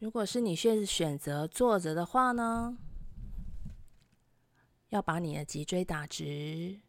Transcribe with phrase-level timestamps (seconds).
[0.00, 2.74] 如果是你选选择坐着的话呢，
[4.88, 6.80] 要把你的脊椎打直，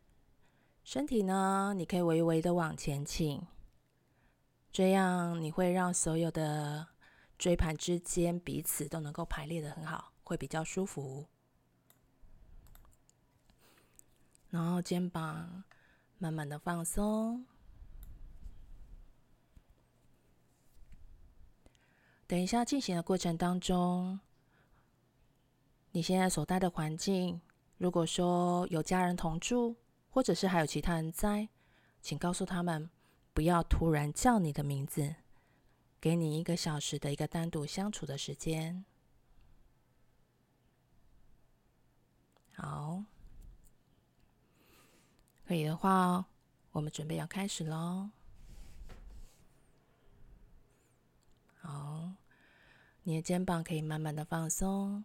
[0.85, 3.45] 身体呢，你可以微微的往前倾，
[4.71, 6.87] 这样你会让所有的
[7.37, 11.27] 椎盘之间彼此都能够排列得很好，会比较舒服。
[14.49, 15.65] 然后肩膀
[16.17, 17.45] 慢慢的放松。
[22.31, 24.17] 等一下进行的过程当中，
[25.91, 27.41] 你现在所待的环境，
[27.77, 29.75] 如果说有家人同住，
[30.09, 31.49] 或者是还有其他人在，
[32.01, 32.89] 请告诉他们
[33.33, 35.13] 不要突然叫你的名字。
[35.99, 38.85] 给你一个小时的一个单独相处的时间。
[42.53, 43.03] 好，
[45.45, 46.25] 可以的话，
[46.71, 48.09] 我们准备要开始喽。
[51.63, 52.13] 好，
[53.03, 55.03] 你的肩膀可以慢慢的放松，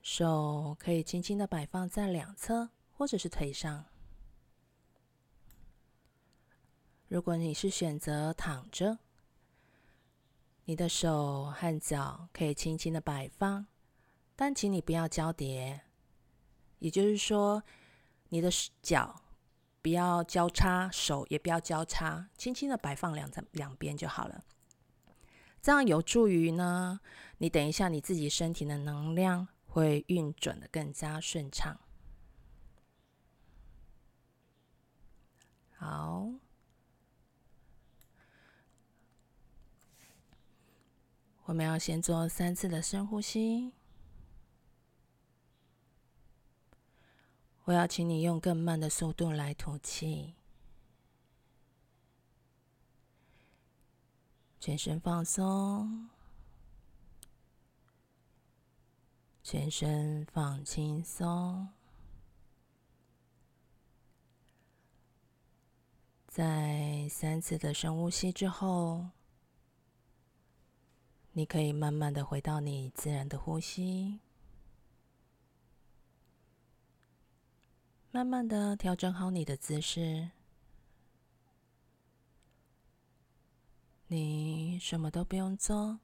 [0.00, 3.84] 手可以轻轻的摆放在两侧或者是腿上。
[7.06, 8.98] 如果你是选择躺着，
[10.64, 13.66] 你的手和脚可以轻轻的摆放，
[14.34, 15.82] 但请你不要交叠，
[16.80, 17.62] 也就是说，
[18.30, 18.50] 你的
[18.80, 19.22] 脚
[19.80, 24.42] 不要交叉，手也不要交叉，轻轻的摆放两两边就好了。
[25.62, 27.00] 这样有助于呢，
[27.38, 31.80] 你等一下你自己身体的能量会运转的更加顺畅。
[35.76, 36.28] 好。
[41.44, 43.72] 我们要先做三次的深呼吸。
[47.64, 50.34] 我要请你用更慢的速度来吐气，
[54.62, 56.08] 全身放松，
[59.42, 61.66] 全身放轻松。
[66.28, 69.08] 在三次的深呼吸之后。
[71.32, 74.20] 你可以慢慢的回到你自然的呼吸，
[78.12, 80.30] 慢慢的调整好你的姿势。
[84.14, 85.98] 你什么都不用做，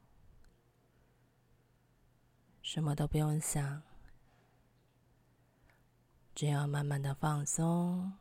[2.63, 3.83] 什么都不用想，
[6.35, 8.15] 只要慢慢的放松，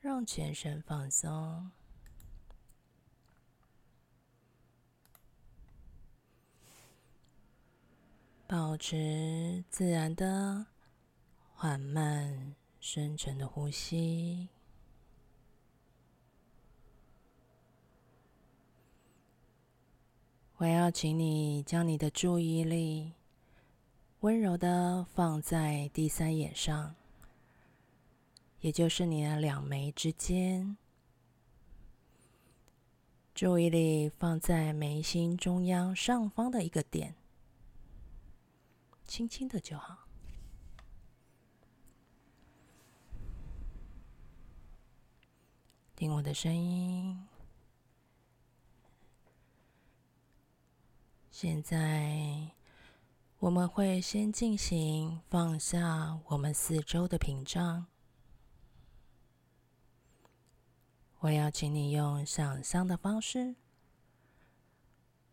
[0.00, 1.70] 让全身放松。
[8.46, 10.64] 保持自然的、
[11.52, 14.48] 缓慢、深沉的呼吸。
[20.58, 23.12] 我要请你将你的注意力
[24.20, 26.94] 温柔的放在第三眼上，
[28.60, 30.78] 也就是你的两眉之间。
[33.34, 37.14] 注意力放在眉心中央上方的一个点。
[39.06, 40.08] 轻轻的就好。
[45.94, 47.35] 听我的声音。
[51.38, 52.48] 现在
[53.40, 57.84] 我们会先进行放下我们四周的屏障。
[61.18, 63.54] 我要请你用想象的方式，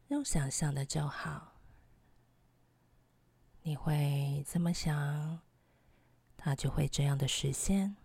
[0.10, 1.54] 用想象的就好。
[3.62, 5.40] 你会这么想，
[6.36, 7.96] 它就会这样的实现。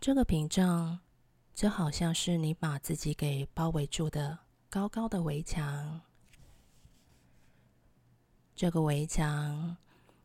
[0.00, 1.00] 这个屏障
[1.58, 4.38] 就好像是你把自己给包围住的
[4.70, 6.02] 高高的围墙。
[8.54, 9.76] 这个围墙，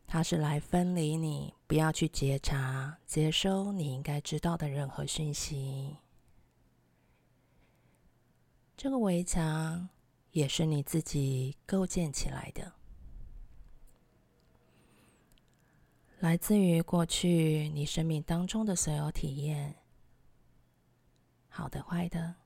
[0.06, 5.98] 它是来分离你，不要去觉察、接收你应该知道的任何讯息。
[8.78, 9.90] 这个围墙。
[10.34, 12.74] 也是你自己构建起来的，
[16.20, 19.76] 来自于过去你生命当中的所有体验，
[21.56, 22.38] 好的、坏的，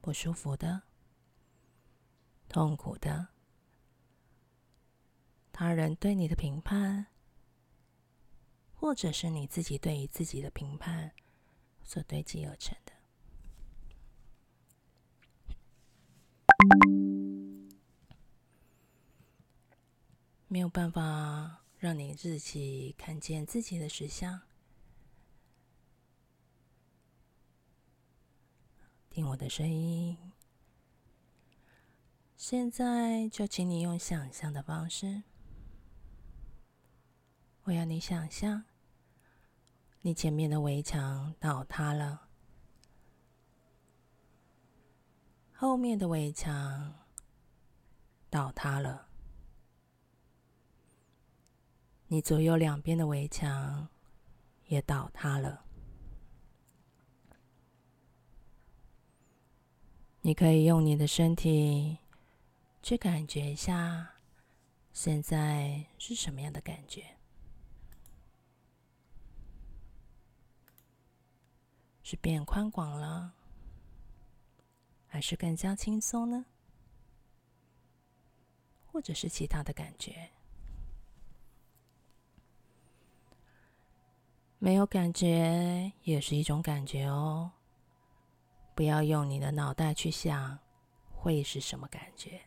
[0.00, 0.82] 不舒服的、
[2.48, 3.26] 痛苦的，
[5.50, 7.08] 他人对你的评判，
[8.72, 11.10] 或者是你自己对于自己的评判
[11.82, 12.92] 所堆积而成的。
[20.46, 24.40] 没有办法让你自己看见自己的实相，
[29.10, 30.16] 听我的声音。
[32.36, 35.24] 现在就请你用想象的方式，
[37.64, 38.64] 我要你想象，
[40.02, 42.28] 你前面的围墙倒塌了，
[45.52, 46.94] 后面的围墙
[48.30, 49.08] 倒塌了，
[52.06, 53.88] 你左右两边的围墙
[54.68, 55.64] 也倒塌了。
[60.22, 61.96] 你可以用你的身体
[62.82, 64.16] 去感觉一下，
[64.92, 67.16] 现在是什么样的感觉？
[72.02, 73.32] 是变宽广了，
[75.06, 76.44] 还是更加轻松呢？
[78.92, 80.30] 或者是其他的感觉？
[84.58, 87.52] 没有感觉也是一种感觉哦。
[88.80, 90.58] 不要用你的脑袋去想
[91.12, 92.40] 会是什么感觉，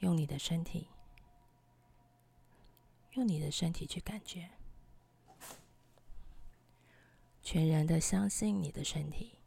[0.00, 0.86] 用你的身体，
[3.12, 4.50] 用你的身体去感觉，
[7.42, 9.38] 全然的相信你的身体，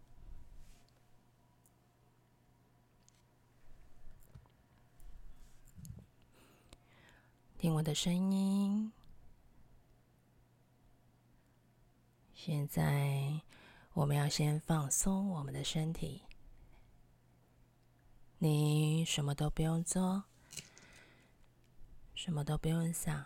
[7.59, 8.91] 听我的声音，
[12.33, 13.39] 现在。
[13.97, 16.21] 我们要先放松我们的身体，
[18.37, 20.25] 你什么都不用做，
[22.13, 23.25] 什么都不用想，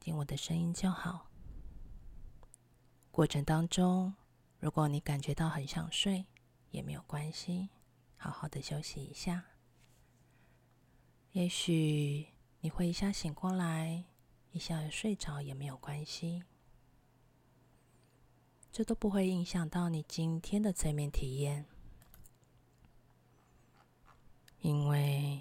[0.00, 1.30] 听我的声音就好。
[3.12, 4.12] 过程当中，
[4.58, 6.26] 如果你感觉到很想睡，
[6.72, 7.68] 也没有关系，
[8.16, 9.44] 好好的休息一下。
[11.30, 12.26] 也许
[12.58, 14.02] 你会一下醒过来，
[14.50, 16.42] 一下睡着，也没有关系。
[18.74, 21.64] 这都不会影响到你今天的催眠体验，
[24.62, 25.40] 因为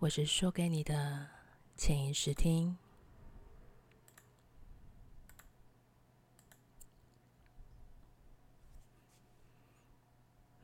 [0.00, 1.28] 我是说给你的
[1.76, 2.76] 潜意识听。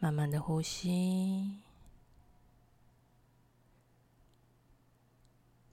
[0.00, 1.60] 慢慢的呼吸，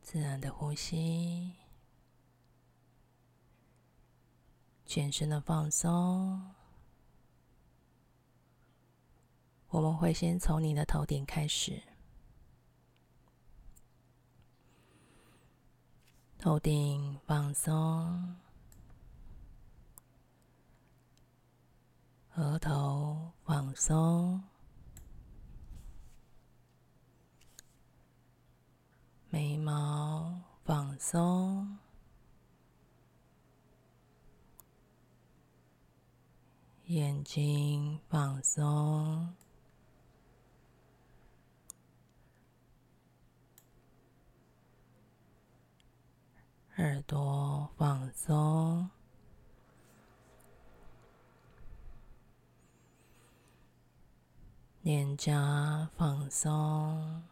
[0.03, 1.60] 自然的呼吸。
[4.93, 6.53] 全身的放松，
[9.69, 11.81] 我们会先从你的头顶开始，
[16.37, 18.35] 头顶放松，
[22.35, 24.43] 额头放松，
[29.29, 31.77] 眉毛放松。
[36.91, 39.33] 眼睛放松，
[46.75, 48.89] 耳朵放松，
[54.81, 57.30] 脸颊放松。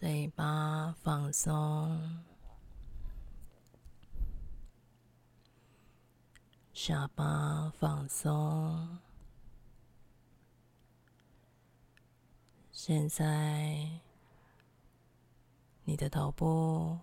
[0.00, 2.24] 嘴巴放松，
[6.72, 8.98] 下巴放松。
[12.72, 14.00] 现在，
[15.84, 16.98] 你的头部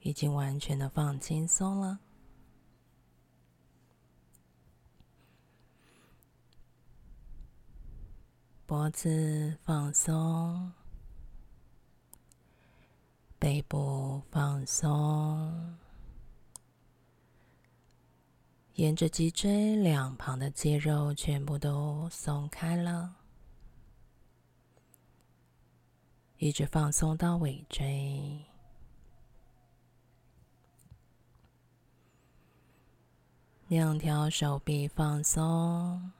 [0.00, 1.98] 已经完全的放轻松了，
[8.64, 10.72] 脖子放松。
[13.40, 15.78] 背部放松，
[18.74, 23.16] 沿着脊椎两旁的肌肉全部都松开了，
[26.36, 28.44] 一直放松到尾椎。
[33.68, 36.12] 两条手臂放松，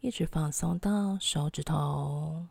[0.00, 2.46] 一直放松到手指头。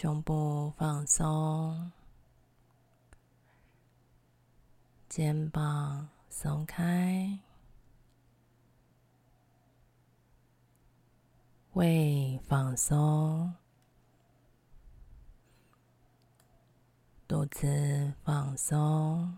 [0.00, 1.92] 胸部放松，
[5.10, 7.38] 肩膀松开，
[11.74, 13.54] 胃放松，
[17.28, 19.36] 肚子放松，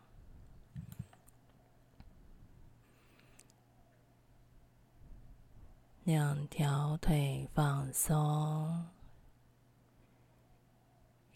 [6.05, 8.87] 两条腿放松，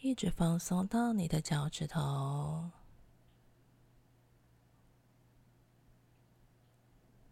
[0.06, 2.70] 一直放松到你的脚趾头。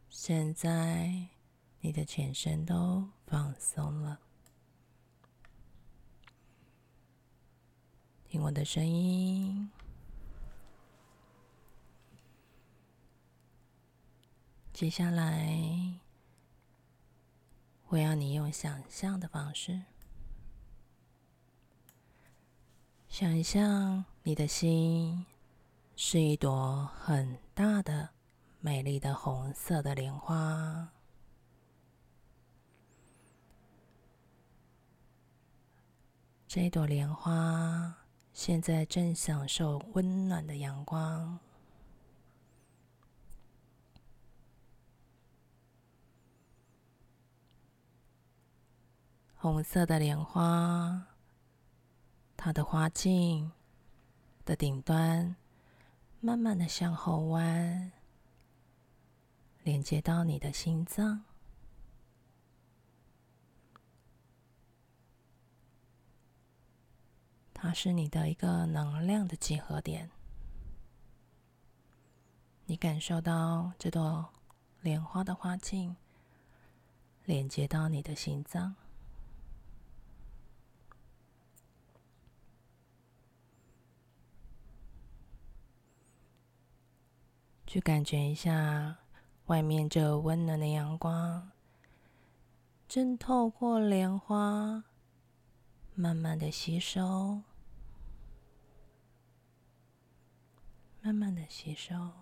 [0.09, 1.28] 现在，
[1.78, 4.19] 你的全身都放松了。
[8.26, 9.71] 听我的声音。
[14.73, 16.00] 接下来，
[17.87, 19.83] 我要你用想象的方式，
[23.16, 25.25] 想象你的心
[25.94, 28.09] 是一朵很大的、
[28.59, 30.88] 美丽的红色的莲花。
[36.49, 37.94] 这朵莲花
[38.33, 41.38] 现在正享受温暖的阳光。
[49.37, 51.13] 红色的莲花，
[52.44, 53.50] 它的花茎
[54.44, 55.34] 的顶端
[56.20, 57.90] 慢慢的向后弯，
[59.62, 61.24] 连接到你的心脏。
[67.54, 70.10] 它是你的一个能量的集合点。
[72.66, 74.28] 你感受到这朵
[74.82, 75.96] 莲花的花茎
[77.24, 78.76] 连接到你的心脏。
[87.75, 88.99] 去感觉一下，
[89.47, 91.50] 外面这温暖的阳光
[92.87, 94.85] 正透过莲花，
[95.97, 97.43] 慢慢的吸收，
[101.02, 102.12] 慢慢的吸收。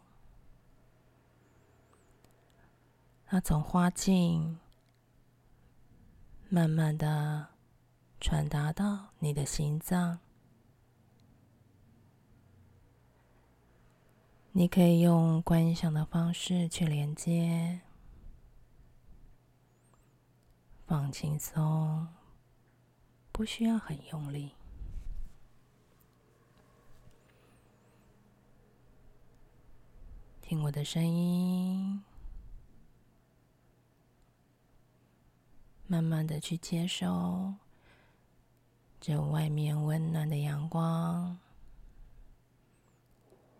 [3.26, 4.59] 它从花茎
[6.49, 7.49] 慢慢的
[8.18, 10.18] 传达到你的心脏。
[14.54, 17.80] 你可以用观想的方式去连接，
[20.87, 22.06] 放轻松，
[23.32, 24.52] 不需要很用力。
[30.42, 32.04] 听我的声音，
[35.87, 37.54] 慢慢的去接受
[39.00, 41.38] 这外面温暖的阳光。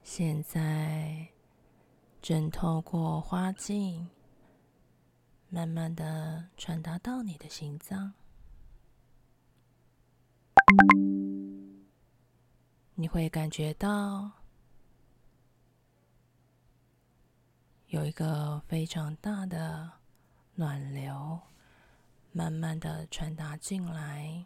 [0.05, 1.27] 现在
[2.21, 4.09] 正透过花茎，
[5.49, 8.13] 慢慢的传达到你的心脏。
[12.95, 14.31] 你会感觉到
[17.87, 19.91] 有一个非常大的
[20.55, 21.41] 暖流，
[22.33, 24.45] 慢慢的传达进来。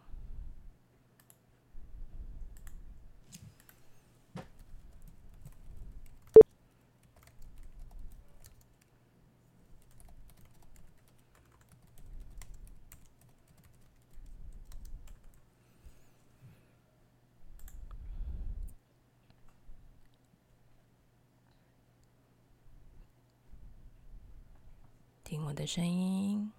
[25.23, 26.51] 听我的声音，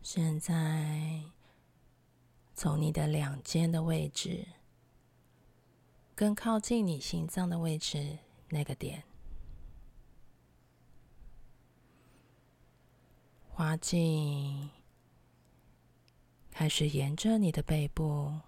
[0.00, 1.22] 现在
[2.54, 4.46] 从你的两肩的位置，
[6.14, 9.02] 更靠近你心脏的位置那个点，
[13.50, 14.70] 花茎
[16.52, 18.40] 开始沿着你的背部，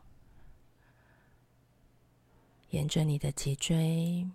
[2.70, 4.30] 沿着你的脊椎。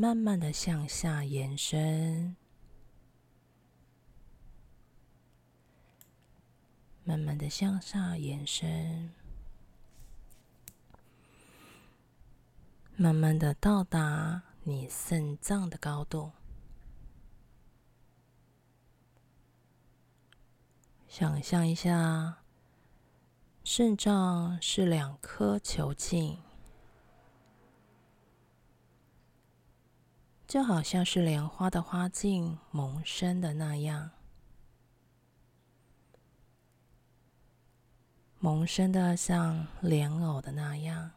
[0.00, 2.36] 慢慢的向下延伸，
[7.02, 9.12] 慢慢的向下延伸，
[12.94, 16.30] 慢慢的到达你肾脏的高度。
[21.08, 22.44] 想象一下，
[23.64, 26.38] 肾脏是两颗球茎。
[30.48, 34.12] 就好像是莲花的花茎萌生的那样，
[38.38, 41.10] 萌生的像莲藕的那样。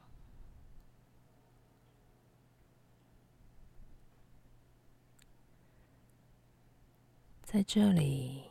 [7.42, 8.44] 在这里，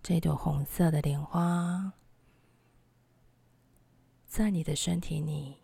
[0.00, 1.94] 这朵红色的莲花
[4.28, 5.56] 在你的身体里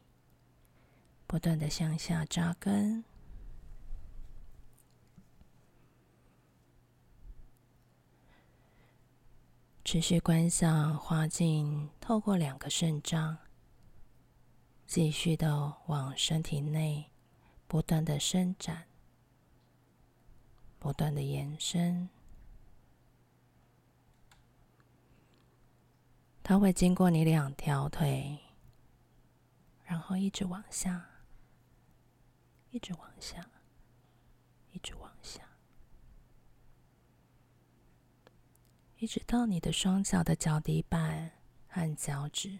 [1.29, 3.05] 不断的向下扎根。
[9.87, 13.39] 持续观想花茎透过两个肾脏，
[14.85, 17.13] 继续的往身体内
[17.69, 18.89] 不断的伸展，
[20.81, 22.09] 不断的延伸。
[26.43, 28.41] 它会经过你两条腿，
[29.85, 31.09] 然后一直往下，
[32.71, 33.49] 一直往下，
[34.73, 35.43] 一直往下。
[38.99, 41.31] 一直到你的双脚的脚底板
[41.69, 42.59] 和脚趾，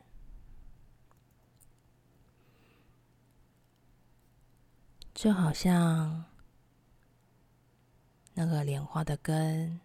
[5.15, 6.27] 就好像
[8.35, 9.81] 那个莲花的根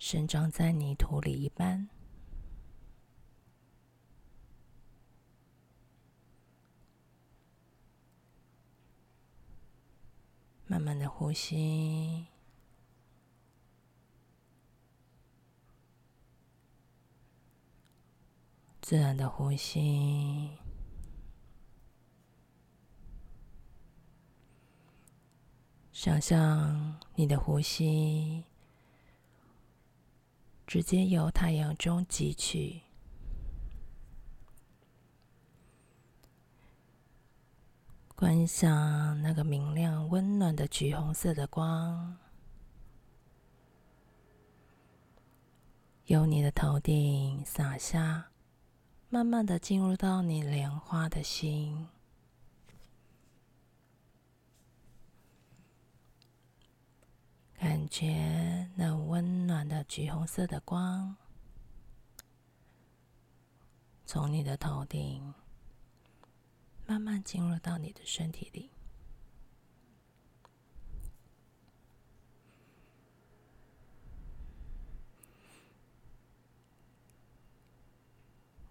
[0.00, 1.88] 生长在泥土里一般。
[10.66, 12.26] 慢慢的呼吸。
[18.88, 20.48] 自然的呼吸，
[25.92, 28.44] 想象你的呼吸
[30.66, 32.80] 直接由太阳中汲取，
[38.16, 42.16] 观想那个明亮、温暖的橘红色的光，
[46.06, 48.30] 由你的头顶洒下。
[49.10, 51.88] 慢慢的进入到你莲花的心，
[57.54, 61.16] 感觉那温暖的橘红色的光，
[64.04, 65.32] 从你的头顶
[66.86, 68.70] 慢慢进入到你的身体里。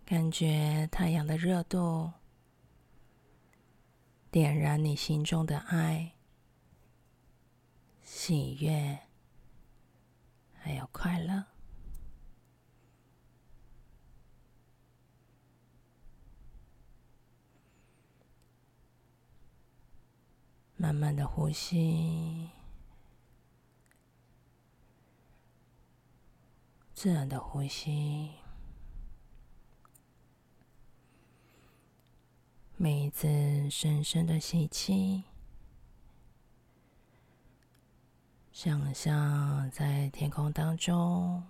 [0.07, 2.13] 感觉太阳的热度
[4.31, 6.13] 点燃你心中的爱、
[8.03, 8.99] 喜悦，
[10.53, 11.43] 还有快乐。
[20.77, 22.49] 慢慢的呼吸，
[26.93, 28.46] 自然的呼吸。
[32.79, 33.27] 每一次
[33.71, 35.23] 深深的吸气，
[38.51, 41.43] 想象在天空当中，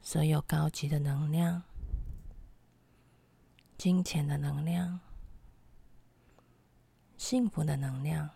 [0.00, 1.62] 所有高级的能量、
[3.76, 4.98] 金钱的能量、
[7.18, 8.30] 幸福的能量、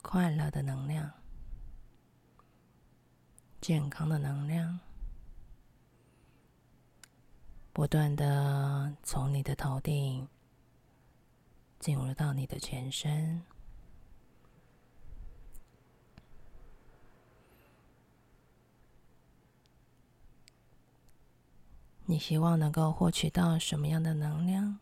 [0.00, 1.12] 快乐的能量、
[3.60, 4.80] 健康的能量。
[7.76, 10.26] 不断的从你的头顶
[11.78, 13.42] 进入到你的全身，
[22.06, 24.78] 你希望能够获取到什么样的能量，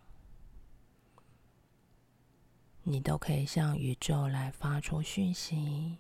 [2.85, 5.99] 你都可以向宇宙来发出讯息，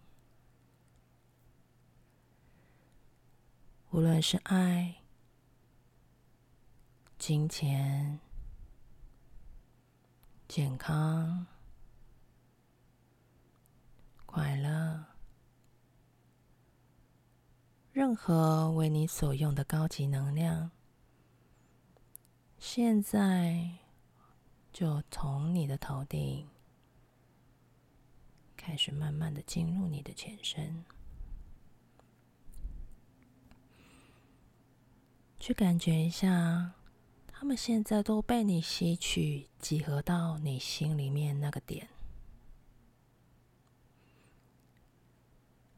[3.90, 5.03] 无论是爱。
[7.26, 8.20] 金钱、
[10.46, 11.46] 健康、
[14.26, 15.06] 快乐，
[17.92, 20.70] 任何为你所用的高级能量，
[22.58, 23.70] 现在
[24.70, 26.46] 就从你的头顶
[28.54, 30.84] 开始，慢慢的进入你的全身，
[35.38, 36.74] 去感觉一下。
[37.44, 41.86] 他们现在都被你吸取，集合到你心里面那个点，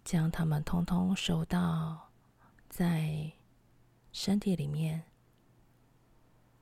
[0.05, 2.13] 将他们通通收到
[2.69, 3.33] 在
[4.13, 5.03] 身体里面，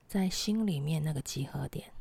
[0.08, 1.92] 在心里面那个集合点，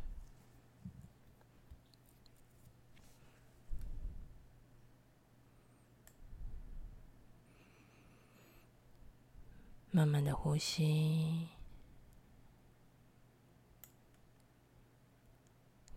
[9.91, 11.49] 慢慢的呼吸。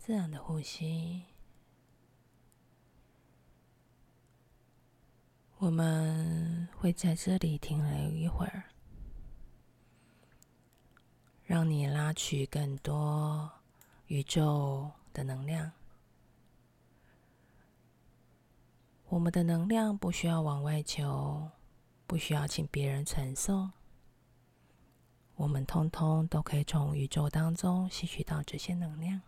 [0.06, 1.24] 自然的呼吸，
[5.58, 8.66] 我们会在这里停留一会儿，
[11.44, 13.50] 让你拉取更多
[14.06, 15.72] 宇宙的能量。
[19.08, 21.50] 我们的能量不需要往外求，
[22.06, 23.72] 不需要请别人传送，
[25.34, 29.20] 我们通通都可以从宇宙当中吸取到这些能量。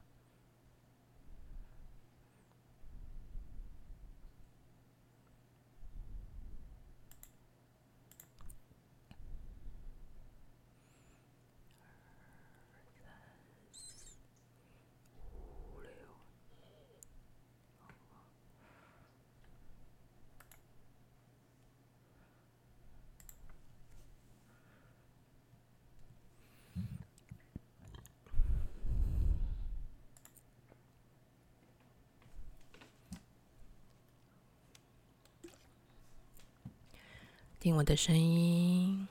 [37.61, 39.09] 听我的声音。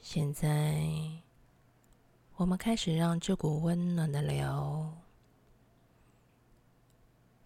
[0.00, 0.82] 现在，
[2.36, 4.94] 我们开始让这股温暖的流，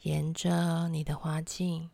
[0.03, 1.91] 沿着你的花径，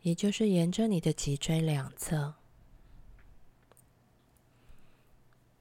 [0.00, 2.32] 也就是沿着你的脊椎两侧，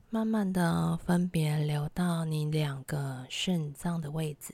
[0.10, 4.54] 慢慢的分别流到你两个肾脏的位置。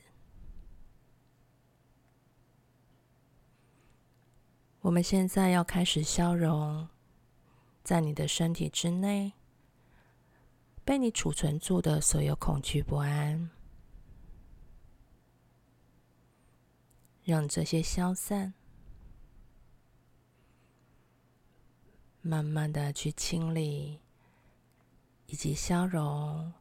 [4.84, 6.86] 我们现在要开始消融，
[7.82, 9.32] 在你的身体之内
[10.84, 13.48] 被你储存住的所有恐惧不安，
[17.22, 18.52] 让这些消散，
[22.20, 24.00] 慢慢的去清理
[25.28, 26.52] 以及消融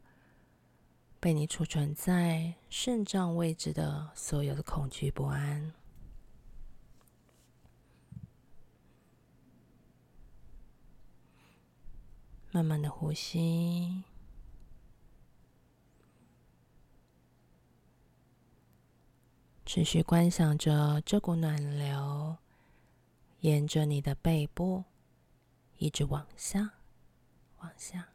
[1.20, 5.74] 被你储存在肾脏位置的所有的恐惧不安。
[12.54, 14.04] 慢慢的呼吸，
[19.66, 22.38] 持续观想着这股暖流
[23.40, 24.84] 沿着你的背部
[25.80, 26.76] 一直往下，
[27.58, 28.10] 往下，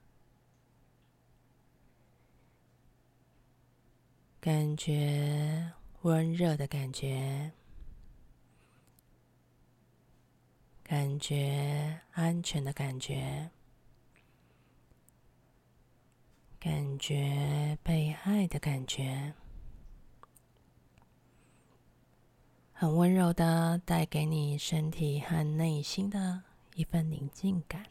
[4.40, 5.72] 感觉
[6.03, 7.51] 温热的感觉，
[10.85, 13.51] 感觉安全的感觉。
[16.61, 19.33] 感觉被爱的感觉，
[22.73, 26.42] 很温柔的带给你身体和内心的
[26.75, 27.87] 一份宁静感。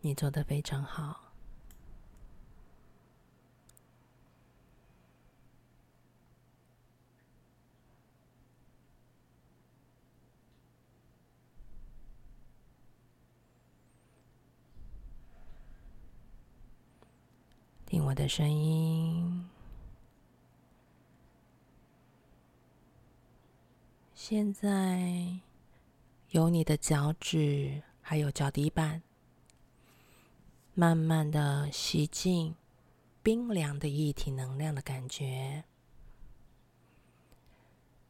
[0.00, 1.20] 你做的非常好。
[17.86, 19.48] 听的声音。
[24.14, 25.40] 现在，
[26.30, 29.02] 由你的脚趾还有脚底板，
[30.72, 32.54] 慢慢的吸进
[33.22, 35.64] 冰凉的液体能量的感觉。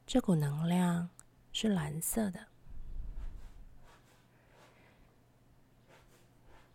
[0.06, 1.08] 这股能量
[1.52, 2.46] 是蓝色的。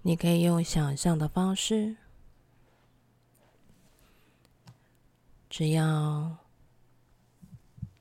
[0.01, 1.95] 你可以用想象的方式。
[5.49, 6.37] 只要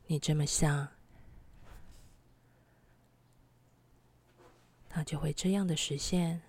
[0.07, 0.87] 你这么想，
[4.89, 6.41] 它就会这样的实现。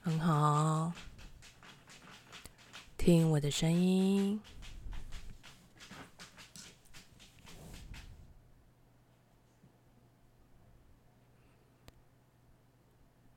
[0.00, 0.92] 很好，
[2.96, 4.40] 听我的声音。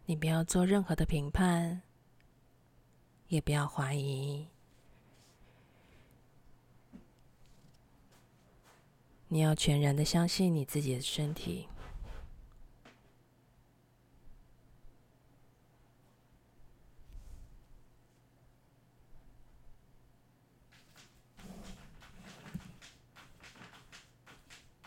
[0.10, 1.82] 你不要做任何的评判，
[3.28, 4.48] 也不要怀疑。
[9.28, 11.67] 你要全然的相信你自己的身体。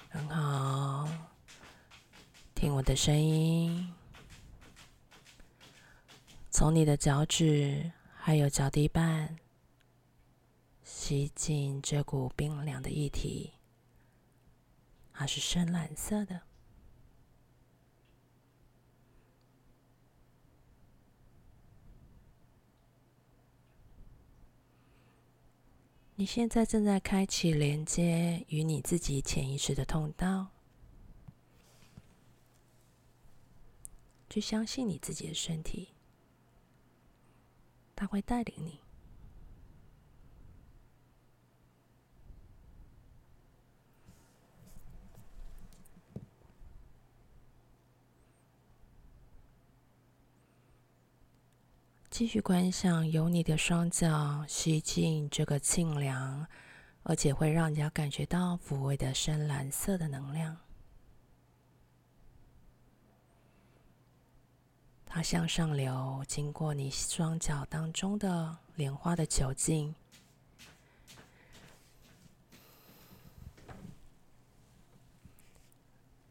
[0.08, 1.06] 很好，
[2.54, 3.99] 听我的声音。
[6.60, 9.38] 从你的脚趾还有脚底板
[10.82, 13.54] 吸进这股冰凉的液体，
[15.10, 16.42] 它是深蓝色的。
[26.16, 30.48] 你现在正在开启连接与你自己潜意识的通道，
[34.28, 35.94] 去相信你自己的身体，
[38.00, 38.80] 它会带领你。
[52.08, 56.46] 继续观想，由你的双脚吸进这个清凉，
[57.02, 60.56] 而且会让人家感觉到抚慰的深蓝色的能量。
[65.12, 69.92] 它向上流，经过你双脚当中的莲花的球茎，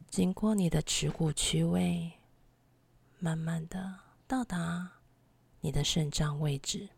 [0.08, 2.10] 经过你的耻骨区位，
[3.18, 4.92] 慢慢的到达。
[5.62, 6.88] 你的肾脏位置，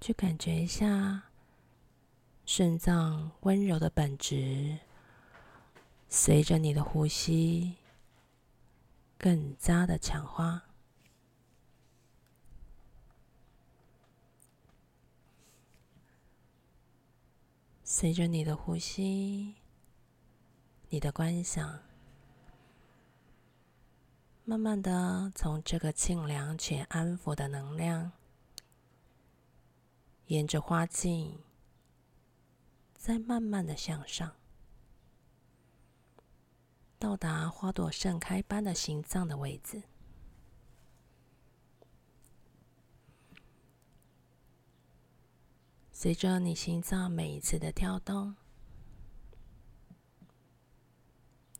[0.00, 1.22] 去感觉一下
[2.44, 4.76] 肾脏温柔的本质，
[6.16, 7.74] 随着你的呼吸
[9.18, 10.62] 更加的强化。
[17.82, 19.56] 随着你的呼吸，
[20.88, 21.80] 你的观想。
[24.44, 28.12] 慢慢的，从这个清凉且安抚的能量，
[30.26, 31.40] 沿着花径，
[32.94, 34.36] 再慢慢的向上，
[37.04, 39.82] 到达花朵盛开般的心脏的位置。
[45.92, 48.34] 随着你心脏每一次的跳动，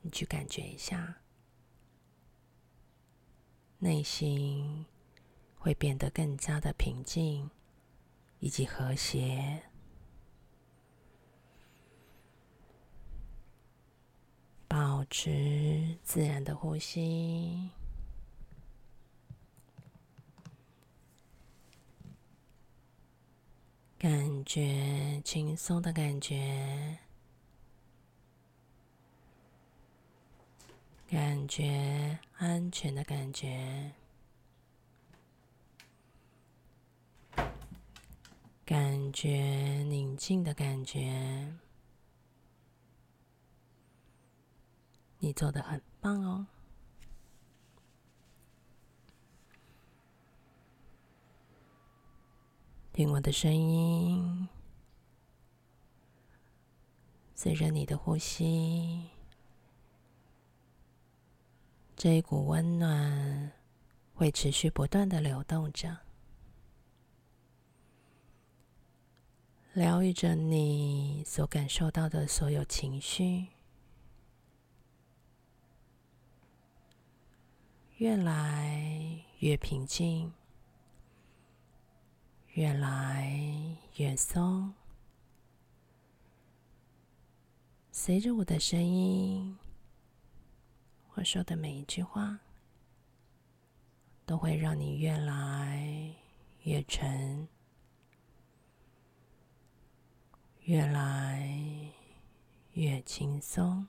[0.00, 1.20] 你去感觉一下。
[3.80, 4.86] 内心
[5.58, 7.50] 会变得更加的平静
[8.38, 9.64] 以及和谐，
[14.74, 17.70] 保持自然的呼吸，
[23.96, 26.98] 感觉轻松的感觉。
[31.08, 33.92] 感觉安全的感觉，
[38.64, 41.54] 感觉宁静的感觉，
[45.24, 46.46] 你做得很棒哦！
[52.92, 54.46] 听我的声音，
[57.34, 59.08] 随着你的呼吸。
[61.96, 63.52] 这一股温暖
[64.12, 66.00] 会持续不断的流动着，
[69.72, 73.53] 疗愈着你所感受到的所有情绪，
[77.98, 80.32] 越来越平静，
[82.54, 84.74] 越来越松。
[87.92, 89.56] 随着我的声音。
[91.16, 92.40] 我说的每一句话，
[94.26, 96.12] 都会让你越来
[96.64, 97.46] 越沉，
[100.64, 101.48] 越来
[102.72, 103.86] 越轻松。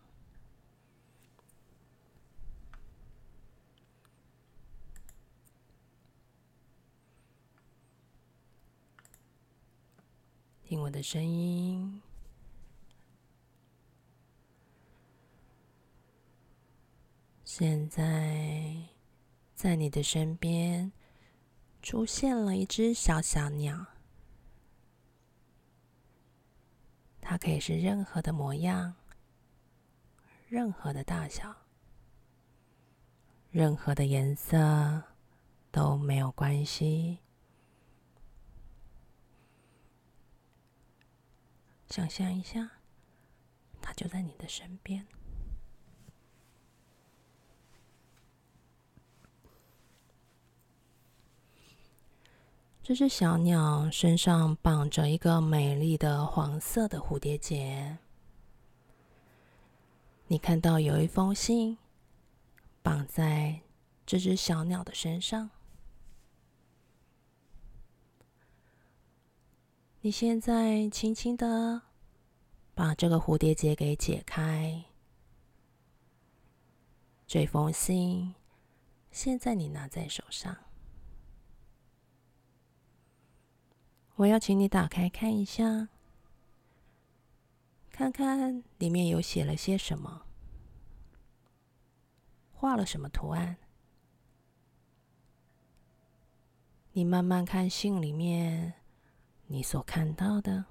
[10.68, 12.02] 听我的声音。
[17.44, 18.76] 现在，
[19.54, 20.92] 在你的身边
[21.84, 23.86] 出现了一只小小鸟，
[27.22, 28.96] 它可以是任何的模样、
[30.48, 31.56] 任何的大小、
[33.52, 35.04] 任何的颜色
[35.72, 37.20] 都没有关系。
[41.90, 42.72] 想象一下，
[43.82, 45.06] 它就在你的身边。
[52.84, 57.98] 这只小鸟身上绑着一个美丽的黄色的蝴蝶结。
[60.28, 61.78] 你看到有一封信
[62.84, 63.62] 绑在
[64.06, 65.50] 这只小鸟的身上。
[70.06, 71.82] 你现在轻轻的
[72.76, 74.86] 把这个蝴蝶结给解开。
[77.26, 78.36] 这封信
[79.10, 80.56] 现在你拿在手上。
[84.18, 85.90] 我要请你打开看一下，
[87.90, 90.28] 看看里面有写了些什么，
[92.54, 93.58] 画了什么图案。
[96.92, 98.76] 你慢慢看信里面
[99.56, 100.66] 你所看到的，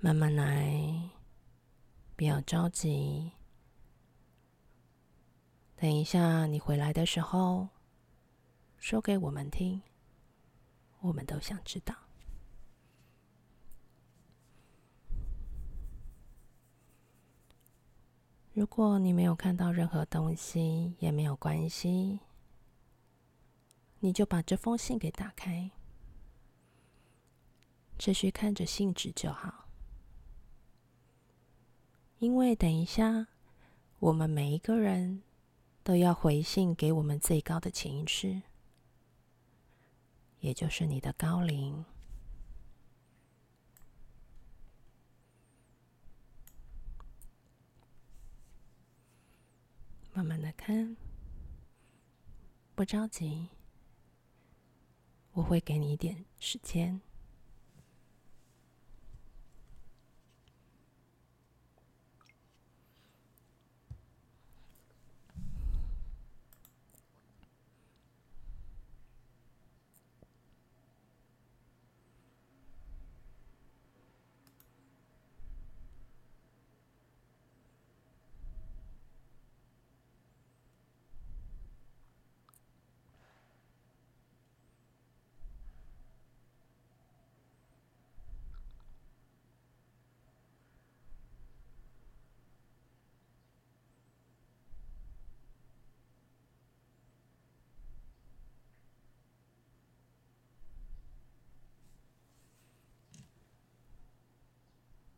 [0.00, 1.10] 慢慢来，
[2.16, 3.32] 不要着急。
[5.76, 7.68] 等一下你回来的时候，
[8.78, 9.82] 说给我们听，
[11.00, 11.94] 我们都想知道。
[18.54, 22.20] 如果你没有看到任何东西，也没有关系，
[24.06, 25.68] 你就把这封信给打开，
[27.98, 29.66] 持续看着信纸就好。
[32.20, 33.26] 因为等一下，
[33.98, 35.24] 我们每一个人
[35.82, 38.42] 都要回信给我们最高的潜意识。
[40.38, 41.84] 也就是你的高龄，
[50.12, 50.96] 慢慢的看，
[52.76, 53.48] 不着急，
[55.36, 56.98] 我会给你一点时间。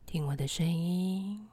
[0.09, 1.47] 听我的声音。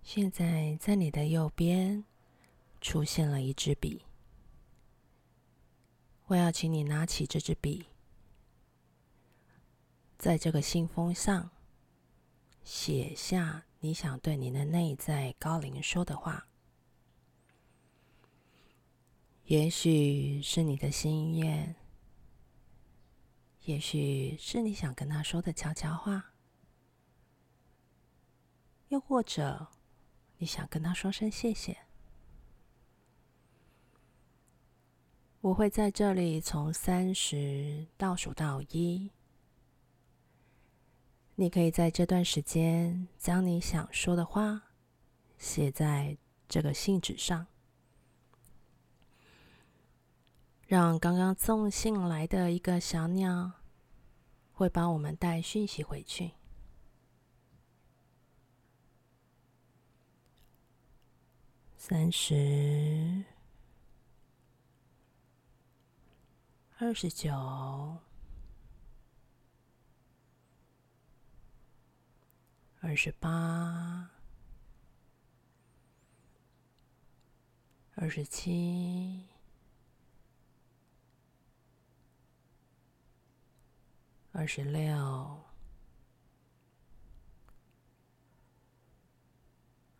[0.00, 2.04] 现在在你的右边
[2.80, 4.02] 出现了一支笔，
[6.26, 7.86] 我要请你拿起这支笔，
[10.18, 11.50] 在这个信封上
[12.62, 16.46] 写下你想对你的内在高灵说的话，
[19.46, 21.74] 也许是你的心愿。
[23.64, 26.32] 也许是你想跟他说的悄悄话，
[28.88, 29.68] 又或者
[30.38, 31.78] 你想跟他说声谢谢。
[35.40, 39.10] 我会在这里从三十倒数到一，
[41.36, 44.62] 你可以在这段时间将你想说的话
[45.38, 46.16] 写在
[46.48, 47.46] 这个信纸上，
[50.72, 53.52] 让刚刚送信来的一个小鸟。
[54.52, 56.32] 会帮我们带讯息回去。
[61.76, 63.22] 三十，
[66.78, 67.34] 二十九，
[72.80, 74.08] 二十八，
[77.94, 79.31] 二十七。
[84.34, 85.44] 二十六，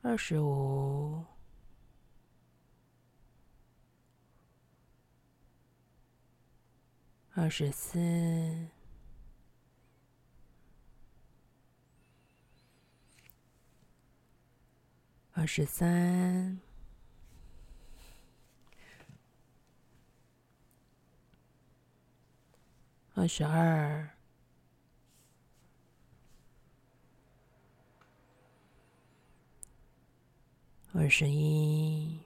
[0.01, 1.25] 二十五，
[7.35, 7.99] 二十四，
[15.35, 16.59] 二十三，
[23.15, 24.22] 二十二。
[30.95, 32.21] 二十一，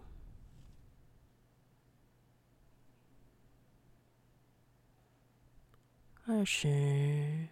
[6.26, 7.46] 二十，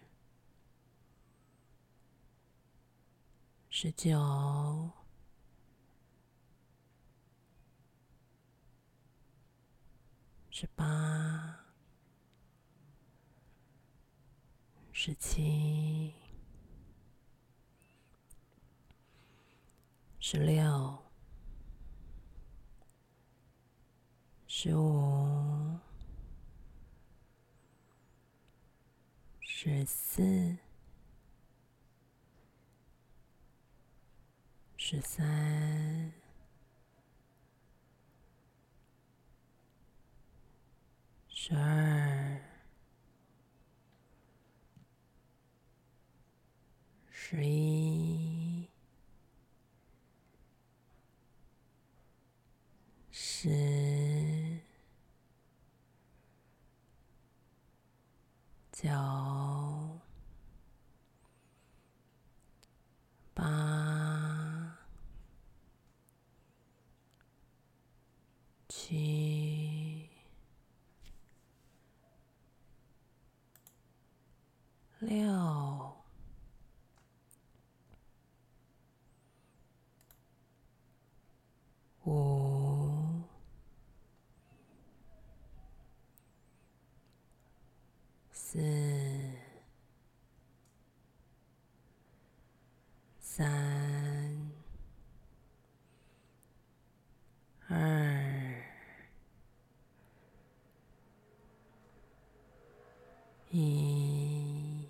[3.69, 4.91] 十九，
[10.51, 11.61] 十八，
[14.91, 16.13] 十七，
[20.19, 21.04] 十六。
[24.57, 25.77] 十五、
[29.41, 30.57] 十四、
[34.77, 36.13] 十三、
[41.27, 42.39] 十二、
[47.11, 48.69] 十一、
[53.11, 54.44] 十、
[58.75, 59.15] 九。
[63.35, 64.77] 八、
[68.69, 70.09] 七、
[74.99, 75.93] 六、
[82.05, 83.21] 五、
[88.55, 88.61] 四。
[93.19, 94.49] 三、
[97.67, 98.63] 二、
[103.51, 104.87] 一，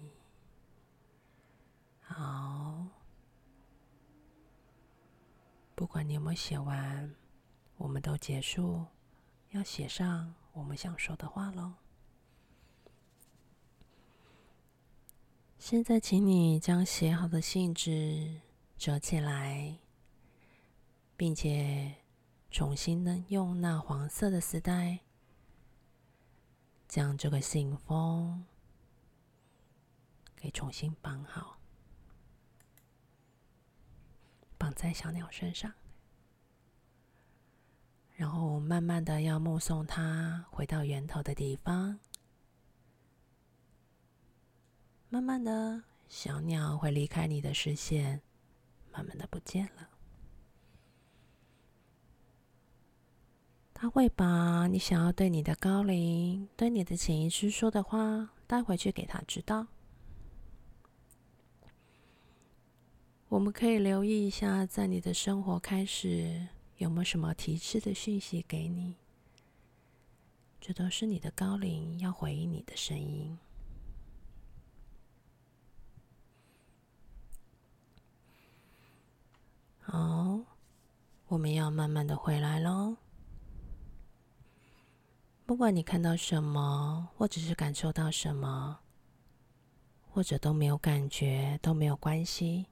[2.04, 2.86] 好。
[5.74, 7.16] 不管你有没有写完，
[7.78, 8.86] 我们都结束，
[9.50, 11.74] 要写上我们想说的话喽。
[15.68, 18.40] 现在，请你将写好的信纸
[18.78, 19.80] 折起来，
[21.18, 21.96] 并且
[22.52, 25.00] 重新的用那黄色的丝带
[26.88, 28.46] 将这个信封
[30.36, 31.58] 给重新绑好，
[34.60, 35.74] 绑在小鸟身上，
[38.14, 42.00] 然后慢慢的要目送它回到源头的地方。
[45.16, 48.22] 慢慢的小鸟会离开你的视线，
[48.92, 49.88] 慢慢的不见了。
[53.74, 59.68] 它会把你想要对你的高龄、对你的潜意识说的话带回去给他知道。
[63.30, 66.46] 我们可以留意一下，在你的生活开始
[66.76, 68.98] 有没有什么提示的讯息给你？
[70.60, 73.40] 这都是你的高龄要回应你的声音。
[79.88, 80.40] 好，
[81.28, 82.98] 我们要慢慢的回来喽。
[85.46, 88.80] 不管你看到什么，或者是感受到什么，
[90.10, 92.66] 或者都没有感觉，都没有关系。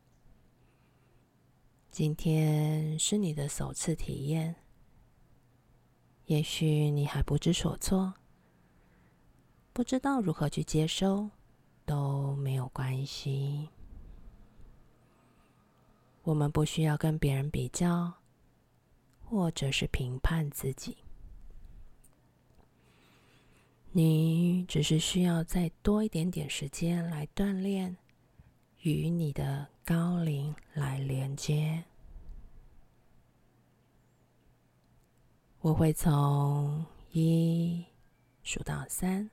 [1.91, 4.55] 今天是你的首次体验，
[6.25, 8.15] 也许你还不知所措，
[9.71, 11.29] 不知道如何去接收，
[11.85, 13.69] 都没有关系。
[16.23, 18.13] 我们不需要跟别人比较，
[19.25, 20.97] 或者是评判自己。
[23.91, 27.95] 你只是需要再多一点点时间来锻炼，
[28.81, 31.83] 与你的高龄来连接。
[35.59, 37.85] 我会从一
[38.43, 39.29] 数到三，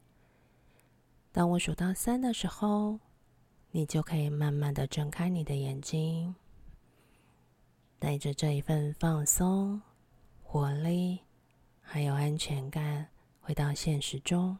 [1.32, 2.99] 当我数到三的时候，
[3.70, 6.34] 你就可以慢慢的睁开你的眼睛。
[8.01, 9.79] 带着这一份放松、
[10.43, 11.19] 活力，
[11.83, 13.07] 还有安全感，
[13.43, 14.57] 回到现实中，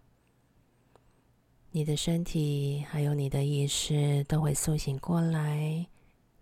[1.70, 5.86] 你的身体还有你的意识都会苏醒过来，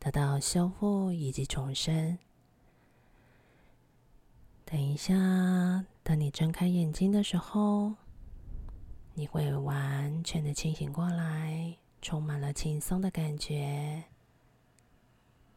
[0.00, 2.18] 得到修复以及重生。
[4.64, 5.14] 等一下，
[6.02, 7.94] 等你睁开眼睛的时候，
[9.14, 14.02] 你会完全的清醒过来，充满了轻松的感觉。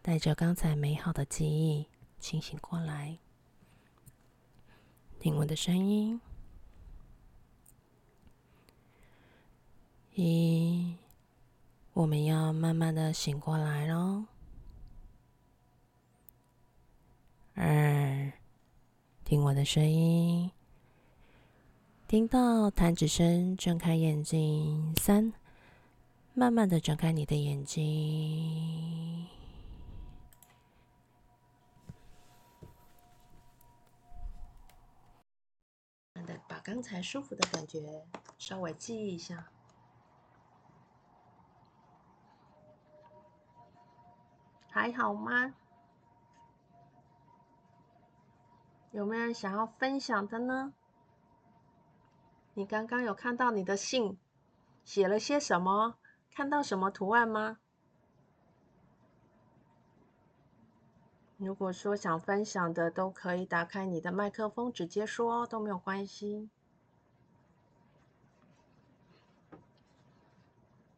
[0.04, 1.86] 带着刚才美好的记忆
[2.20, 3.20] 清醒过来，
[5.20, 6.20] 听我的声音。
[10.16, 10.98] 一，
[11.94, 14.26] 我们要慢慢的醒过来喽。
[17.54, 18.34] 二，
[19.24, 20.52] 听我的声音，
[22.08, 24.96] 听到弹指声，睁开眼睛。
[25.00, 25.32] 三，
[26.34, 29.28] 慢慢的睁开你的眼睛。
[36.48, 38.06] 把刚才舒服的感觉
[38.38, 39.50] 稍微记忆一下，
[44.70, 45.56] 还好吗？
[48.92, 50.74] 有没有人想要分享的呢？
[52.54, 54.20] 你刚刚有看到你的信
[54.84, 55.98] 写了些什么？
[56.34, 57.58] 看到什么图案吗？
[61.44, 66.52] 如果说想分享的都可以打开你的麦克风直接说都没有关系。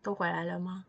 [0.02, 0.86] 都回来了吗？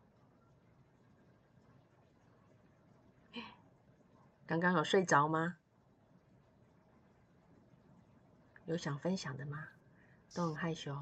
[4.45, 5.57] 刚刚有睡着吗？
[8.65, 9.69] 有想分享的吗？
[10.35, 10.99] 都很害羞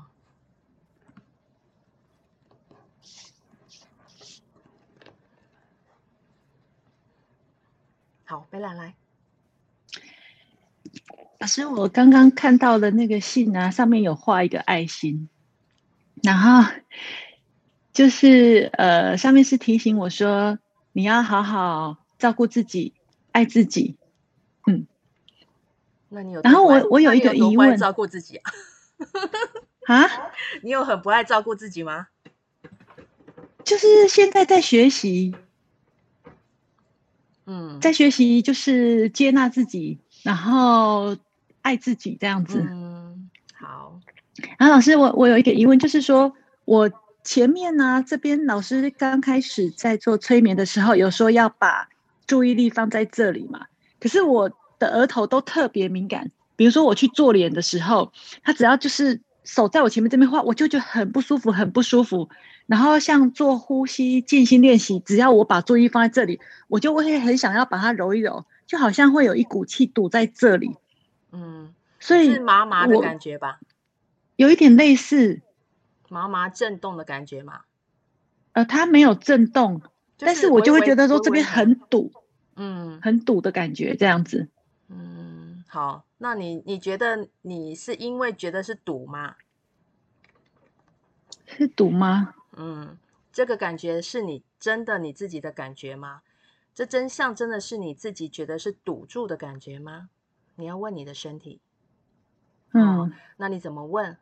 [8.33, 8.95] 好，贝拉来。
[11.39, 15.29] 老师，我刚刚看到的那个信啊，上面有画一个爱心，
[16.23, 16.73] 然后
[17.93, 20.59] 就是呃，上面是提醒我说，
[20.93, 22.95] 你要好好照顾自己，
[23.33, 23.99] 爱自己。
[24.67, 24.87] 嗯，
[26.09, 26.41] 那你有？
[26.41, 28.53] 然后我我有一个疑问，照顾自己啊？
[29.95, 30.09] 啊？
[30.63, 32.09] 你有很不爱照顾自己吗？
[33.63, 35.35] 就是现在在学习，
[37.47, 41.17] 嗯，在学习就是接纳自己，然后。
[41.63, 44.01] 爱自己这样子，嗯，好。
[44.59, 46.35] 然后老师，我我有一个疑问，就是说
[46.65, 46.91] 我
[47.23, 51.89] 前面呢、啊，这边老师刚开始在做催眠的时候，有说要把
[52.27, 53.67] 注意力放在这里嘛。
[54.01, 58.13] 可是我的额头都特别敏感，比如说我去做脸的时候，
[58.43, 62.29] 他只要就是手在我前面这边画，我就觉得很不舒服，很不舒服。
[62.67, 70.77] 然后像做呼吸静心练习，只要我把注意力放在这里，我就会很想要把它揉一揉，就好像会有一股气堵在这里。
[71.33, 73.59] 嗯，所以是麻麻的感觉吧？
[74.37, 75.41] 有一点类似
[76.09, 77.63] 麻麻震动的感觉嘛？
[78.53, 79.81] 呃，它没有震动，
[80.17, 82.13] 就是、但是我就会觉得说这边很堵，
[82.55, 84.49] 嗯，很堵的感觉，这样子。
[84.89, 89.35] 嗯，好，那你你觉得你是因为觉得是堵吗？
[91.47, 92.33] 是堵吗？
[92.53, 92.97] 嗯，
[93.33, 96.23] 这个感觉是你真的你自己的感觉吗？
[96.73, 100.11] 这真相真的是你自己觉得是堵住的感觉吗？
[100.55, 101.61] 你要问你的身体，
[102.73, 104.17] 嗯，那你怎么问？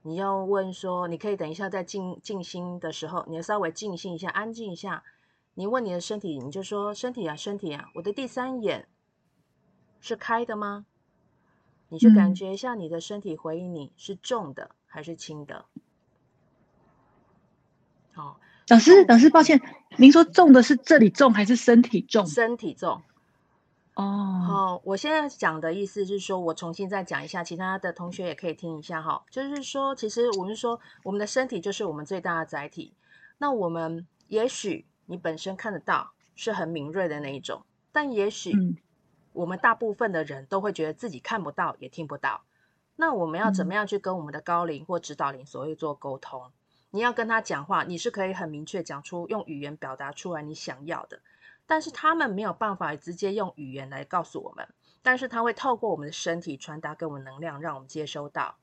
[0.00, 5.04] 你要问说，你可以等一下在静静心的时候，你要稍微静心一下，安静一下。
[5.52, 8.88] 你问你的身体，你就说：身体啊，身体啊，我的第三眼
[10.00, 10.86] 是开的吗？
[11.92, 15.66] 你去感觉一下你的身体回应你是重的还是轻的。
[18.14, 19.60] 好，老师，老师，抱歉，
[19.98, 22.26] 您说重的是这里重还是身体重？
[22.26, 23.02] 身体重。
[23.92, 29.22] 哦，好我现在讲的意思是说，我重新再讲一下，其他的同学也可以听一下哈。
[29.28, 32.94] 就是说，其实我们说，我们的身体就是我们最大的载体。
[33.36, 38.50] 那我们也许你本身看得到，是很敏锐的那一种，但也许
[39.32, 42.42] 我们大部分的人都会觉得自己看不到，也听不到。
[42.96, 46.52] 那我们要怎么样去跟我们的高龄或指导灵所谓做沟通？
[46.90, 51.20] 你要跟他讲话，你是可以很明确讲出，用语言表达出来你想要的。
[51.66, 54.68] 但是他们没有办法直接用语言来告诉我们，
[55.00, 58.56] 但是他会透过我们的身体传达给我们能量，让我们接收到。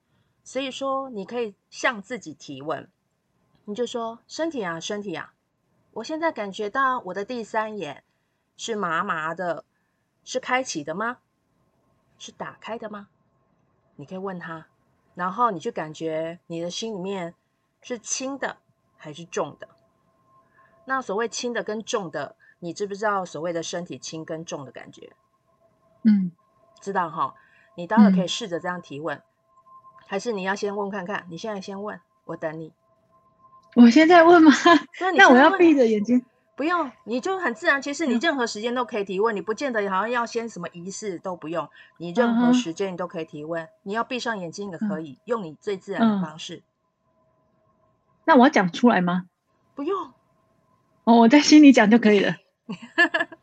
[0.44, 2.88] 所以说，你可以向自己提问，
[3.66, 5.34] 你就说：“身体啊，身体啊，
[5.92, 8.04] 我现在感觉到我的第三眼
[8.58, 9.64] 是麻麻的，
[10.30, 11.18] 是开启的吗？
[12.20, 13.08] 是打开的吗？”
[13.98, 14.68] 你可以问他，
[15.16, 17.34] 然后你去感觉你的心里面
[17.82, 18.58] 是轻的
[18.96, 19.68] 还是重的。
[20.86, 22.36] 那所谓轻的跟重的。
[22.60, 25.14] 你知不知道所谓的身体轻跟重的感觉？
[26.04, 26.32] 嗯，
[26.80, 27.34] 知道哈。
[27.74, 29.24] 你待会可以试着这样提问，嗯，
[30.06, 31.26] 还是你要先问看看？
[31.30, 32.72] 你现在先问，我等你。
[33.76, 34.52] 我现在问吗？
[35.00, 36.24] 那，那我要闭着眼睛？
[36.60, 37.82] 不用，你就很自然。
[37.82, 41.70] 其实你任何时间都可以提问，嗯，你不见得好像要先什么仪式都不用。
[41.96, 43.64] 你任何时间你都可以提问。
[43.64, 46.62] 嗯，你要闭上眼睛也可以，嗯，用你最自然的方式。
[48.26, 49.28] 那我要讲出来吗？
[49.74, 50.12] 不用。
[51.06, 52.36] 哦，我在心里讲就可以了。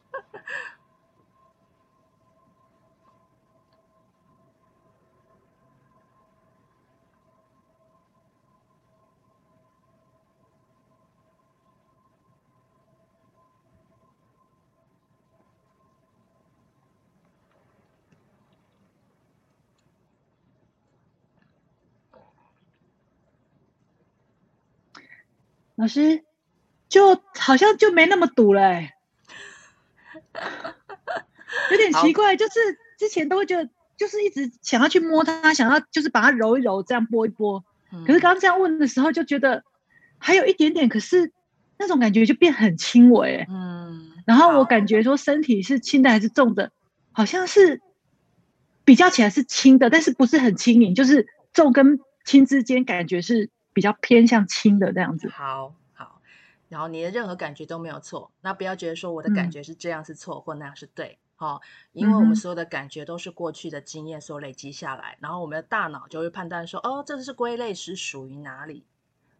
[25.76, 26.24] 老师，
[26.88, 28.92] 就好像就没那么堵了欸。
[31.70, 32.52] 有点奇怪，就是
[32.98, 37.64] 之前都会觉得，就是一直想要去摸它，想要就是把它揉一揉，这样拨一拨。
[37.92, 38.04] 嗯。
[38.04, 39.64] 可是刚刚这样问的时候，就觉得
[40.18, 41.32] 还有一点点，可是
[41.78, 43.46] 那种感觉就变很轻微。
[43.48, 44.12] 嗯。
[44.26, 46.72] 然后我感觉说身体是轻的还是重的，
[47.12, 47.80] 好像是
[48.84, 55.28] 比较起来是轻的，但是不是很轻盈，就是重跟轻之间感觉是比较偏向轻的这样子。
[55.28, 55.74] 好。
[55.92, 56.22] 好
[56.68, 61.60] 然后你的任何感觉都没有错，那不要觉得说我的感觉是这样是错，嗯、或那样是对，好、哦，
[61.92, 68.84] 因为我们所有的感觉都是过去的经验所累积下来，嗯、然后我们的大脑就会判断说，哦，这是归类是属于哪里，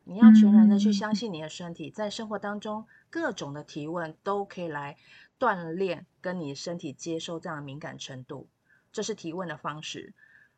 [0.05, 4.97] 你要全然的去相信你的身体，在生活当中各种的提问都可以来
[5.37, 8.47] 锻炼跟你身体接受这样的敏感程度，
[8.93, 10.14] 这是提问的方式。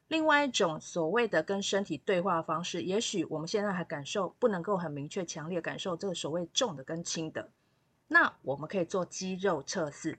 [0.09, 7.51] 另外一种所谓的跟身体对话的方式，也许我们现在还感受不能够很明确、强烈感受这个所谓重的跟轻的，
[8.09, 10.19] 那我们可以做肌肉测试。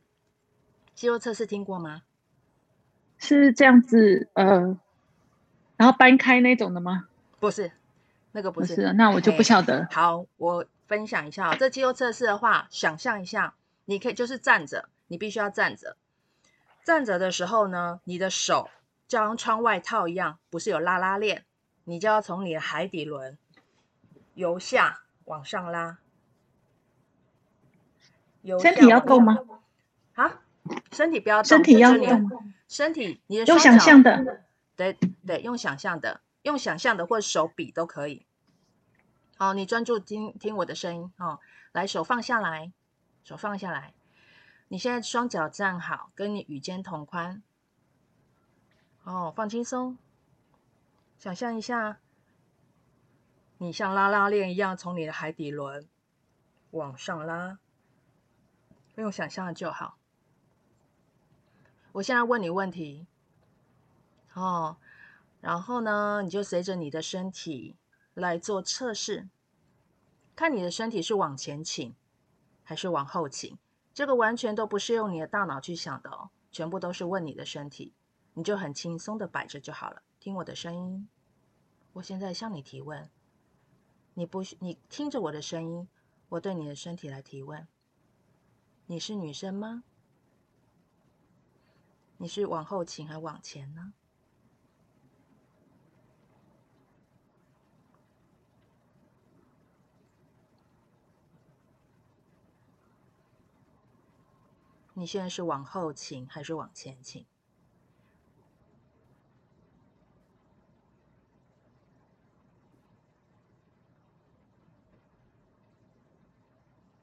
[0.93, 2.03] 肌肉测试听过吗？
[3.17, 4.77] 是这样子，呃，
[5.75, 7.07] 然后搬开那种的吗？
[7.39, 7.71] 不是，
[8.31, 8.75] 那个不是。
[8.75, 9.87] 不是，那我就不晓得。
[9.91, 15.97] 好，我分享一下哦，这肌肉测试的话，想象一下，你可以就是站着，你必须要站着。
[16.83, 18.69] 站着的时候呢，你的手。
[19.09, 21.43] 就像穿外套一样，不是有拉拉链，
[21.85, 23.39] 你就要从你的海底轮
[24.35, 25.97] 由下往上拉。
[28.61, 29.39] 身体要动吗？
[30.13, 30.41] 啊，
[30.91, 32.53] 身体不要动，身体要动。
[32.67, 34.43] 身体，你的用想象的，
[34.75, 34.93] 对
[35.25, 38.27] 对，用想象的，用想象的或者手比都可以。
[39.37, 41.39] 好，你专注听听我的声音哦。
[41.71, 42.71] 来，手放下来，
[43.23, 43.95] 手放下来。
[44.67, 47.41] 你现在双脚站好，跟你与肩同宽。
[49.09, 49.97] 哦，放轻松，
[51.17, 51.97] 想象一下，
[53.57, 55.87] 你像拉拉链一样从你的海底轮
[56.69, 57.57] 往上拉，
[58.93, 59.97] 不用想象的就好。
[61.93, 63.07] 我现在问你问题，
[64.35, 64.77] 哦，
[65.41, 67.75] 然后呢，你就随着你的身体
[68.13, 69.27] 来做测试，
[70.35, 71.95] 看你的身体是往前倾
[72.63, 73.57] 还是往后倾。
[73.91, 77.95] 这个完全都不是用你的大脑去想的哦，全部都是问你的身体。
[78.39, 81.09] 你就很轻松的摆着就好了，听我的声音。
[81.91, 83.11] 我现在向你提问，
[84.13, 85.89] 你不许你听着我的声音，
[86.29, 87.67] 我对你的身体来提问。
[88.85, 89.83] 你是女生吗？
[92.15, 93.91] 你是往后倾还往前呢？
[104.93, 107.25] 你现在是往后倾还是往前倾？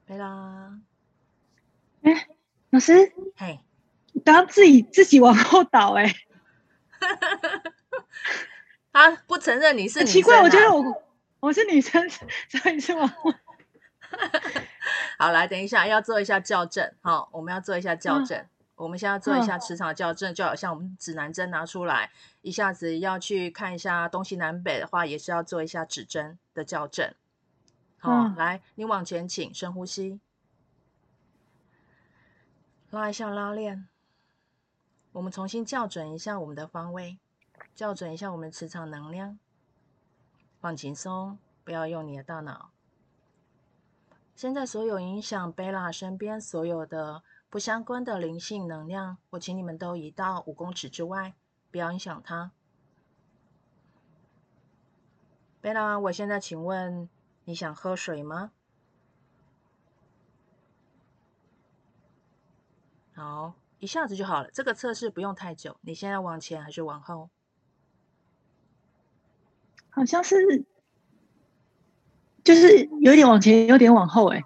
[0.07, 0.79] 贝拉，
[2.03, 2.29] 哎、欸，
[2.71, 3.59] 老师，嘿，
[4.13, 6.15] 你刚刚自己自己往后倒、欸，哎，
[8.93, 11.03] 他不承认你是女生、啊、奇怪，我觉得我
[11.41, 12.09] 我是女生，
[12.49, 13.35] 所以是往后。
[15.19, 27.13] 好，来，等一下要做一下校正，好，我们要做一下校正，嗯、我们现在要做一下磁场校正，嗯、就好像我们指南针拿出来，一下子要去看一下东西南北的话，也是要做一下指针的校正。
[27.99, 30.21] 好，嗯、来，你往前倾，深呼吸，
[32.91, 33.89] 拉一下拉链。
[35.13, 37.19] 我们重新校准一下我们的方位，
[37.75, 39.39] 校准一下我们磁场能量。
[40.61, 42.71] 放轻松，不要用你的大脑。
[44.35, 51.35] 现在所有影响贝拉身边所有的不相关的灵性能量，我请你们都移到五公尺之外，
[51.71, 52.53] 不要影响它。
[55.61, 57.09] 贝拉，我现在请问。
[57.47, 58.51] 你想喝水吗？
[63.15, 64.51] 好，一下子就好了。
[64.51, 65.79] 这个测试不用太久。
[65.81, 67.31] 你现在往前还是往后？
[69.91, 70.65] 好像是，
[72.43, 74.33] 就是有点往前，有点往后。
[74.33, 74.43] 哎，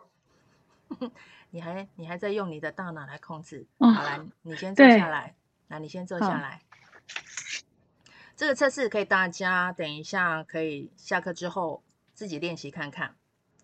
[1.51, 3.67] 你还你还在用你的大脑来控制？
[3.79, 5.35] 哦、好来，你先坐下来。
[5.69, 6.63] 那你先坐下来。
[6.75, 6.91] 好
[8.37, 11.83] 这个测试可以大家等一下可以下课之后。
[12.21, 13.17] 自己练习看看，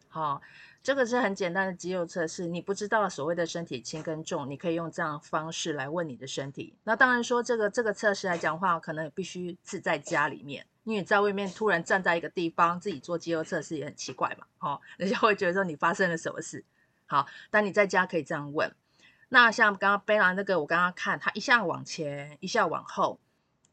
[0.09, 0.43] 好、哦，
[0.83, 2.47] 这个是很简单的肌肉测试。
[2.47, 6.75] 你不知道所谓的身体轻跟重，你可以用这样方式来问你的身体。
[6.83, 16.65] 那当然说，这个这个测试来讲的话，可能必须是在家里面，因为在外面突然站在一个地方自己做肌肉测试也很奇怪嘛，哦，人家会觉得说你发生了什么事。
[17.05, 18.75] 好，但你在家可以这样问。
[19.29, 23.21] 那像刚刚贝拉那个，我刚刚看他一下往前，一下往后。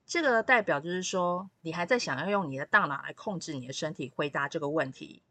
[0.05, 5.21] 这个代表就是说，你还在想要用你的大脑来控制你的身体回答这个问题，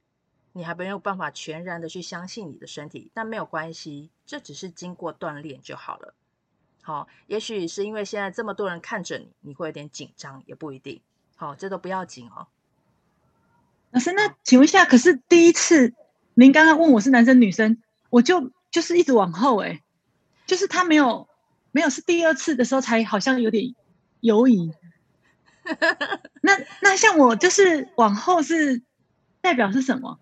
[0.52, 6.14] 你还没有办法全然的去相信你的身体，但没有关系，这只是经过锻炼就好了。
[6.82, 11.00] 好，也许是因为现在这么多人看着你，你会有点紧张，也不一定。
[11.36, 12.48] 好，这都不要紧哦。
[13.90, 15.94] 老师，那请问一下，可是第一次
[16.34, 19.82] 您刚刚问我是男生女生，我就就是一直往后，哎，
[20.46, 21.28] 就是他没有
[21.70, 23.74] 没有，是第二次的时候才好像有点。
[24.22, 24.72] 犹疑，
[26.40, 28.82] 那那像我就是往后是
[29.40, 30.18] 代表是什么？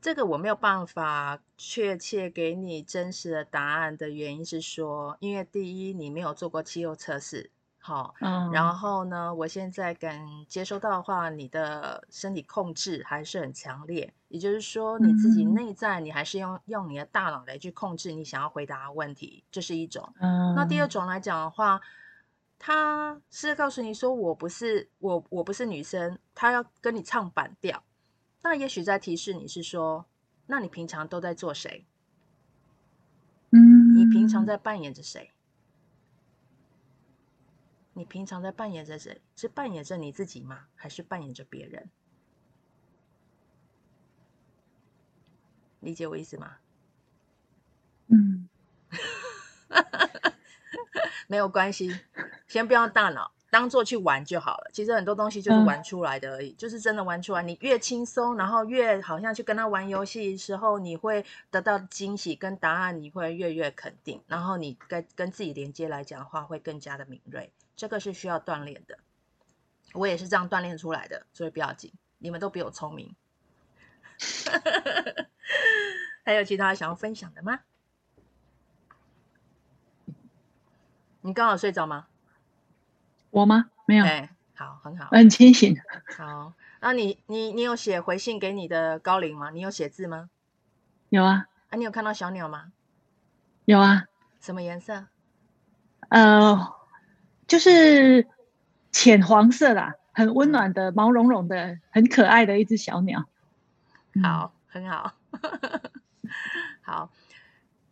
[0.00, 7.50] 这个我没有办法确切给你真实的答案的原因是说，因为第一你没有做过肌肉测试，
[7.80, 20.12] 好，嗯，然后呢，我现在敢接收到的话，你的身体控制还是很强烈，也就是说，你自己内在你还是用用你的大脑来去控制你想要回答的问题，这是一种。
[20.20, 21.80] 嗯，那第二种来讲的话，
[22.58, 27.84] 他是告诉你说我不是我我不是女生，他要跟你唱反调，
[28.42, 30.06] 那也许在提示你是说，
[30.46, 31.86] 那你平常都在做谁？
[33.50, 35.32] 嗯，你平常在扮演着谁？
[37.92, 39.22] 你平常在扮演着谁？
[39.36, 40.66] 是扮演着你自己吗？
[40.74, 41.90] 还是扮演着别人？
[45.80, 46.56] 理解我意思吗？
[48.08, 48.48] 嗯，
[51.28, 51.88] 没有关系，
[52.48, 54.70] 先不要大脑，当做去玩就好了。
[54.72, 57.42] 其实很多东西就是玩出来的而已，嗯、就是真的玩出来。
[57.42, 64.22] 你越轻松，然后越好像去跟他玩游戏的时候，你会得到惊喜跟答案，你会越越肯定。
[64.26, 67.52] 然后你跟跟自己连接来讲的话，会更加的敏锐。
[67.74, 68.98] 这个是需要锻炼的，
[69.92, 73.14] 我也是这样锻炼出来的，所以不要紧，你们都比我聪明。
[76.24, 77.60] 还有其他想要分享的吗？
[81.20, 82.06] 你刚好睡着吗？
[83.36, 83.66] 我吗？
[83.84, 84.04] 没有。
[84.06, 85.76] 对，好，很好，很清醒。
[86.16, 89.50] 好，那你你你有写回信给你的高龄吗？
[89.50, 90.30] 你有写字吗？
[91.10, 91.44] 有啊。
[91.68, 92.72] 啊，你有看到小鸟吗？
[93.66, 94.04] 有啊。
[94.40, 95.04] 什么颜色？
[96.08, 96.72] 呃。
[97.46, 98.26] 就是
[98.90, 103.26] 浅黄色啦，很温暖的，毛茸茸的，很可爱的一只小鸟。
[104.20, 105.12] 好，很好，
[106.82, 107.12] 好，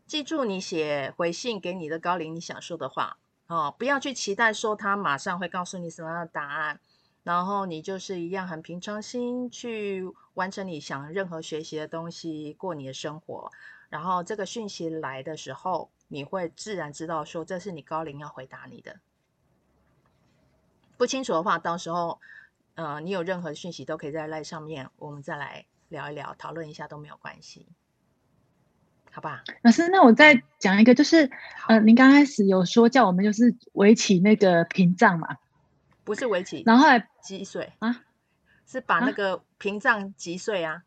[0.07, 6.81] 记住你写回信给你的高龄，你想说的话哦，不要去期待说他马上会告诉你什么样的答案，
[7.23, 10.03] 然后你就是一样很平常心去
[10.35, 13.53] 完成你想任何学习的东西，过你的生活。
[13.91, 18.99] 然后这个讯息来的时候，你会自然知道说这是你高龄要回答你的。
[20.97, 22.19] 不清楚的话，到时候，
[22.75, 27.67] 呃，你有任何讯息都可以在赖上面，我们再来聊一聊，讨论一下都没有关系，
[29.15, 29.45] 好吧？
[29.63, 31.31] 老师，那我再讲一个，就是，
[31.69, 35.37] 呃，您刚开始有说叫我们就是围起那个屏障嘛？
[36.03, 38.03] 不是围起，然后来击碎啊？
[38.67, 40.83] 是把那个屏障击碎啊，啊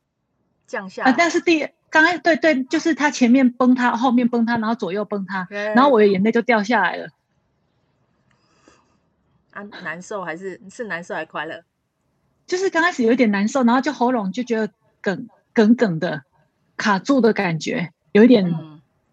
[0.67, 1.15] 降下啊？
[1.17, 7.07] 但是第刚才对对，就是他前面崩塌，后面崩塌，然后左右崩塌，然后我的眼泪就掉下来了。
[9.51, 11.63] 啊，难受还是是难受还是快乐？
[12.45, 16.23] 就是刚开始有一点难受，然后就喉咙就觉得梗梗梗的
[16.75, 18.51] 卡住的感觉，有一点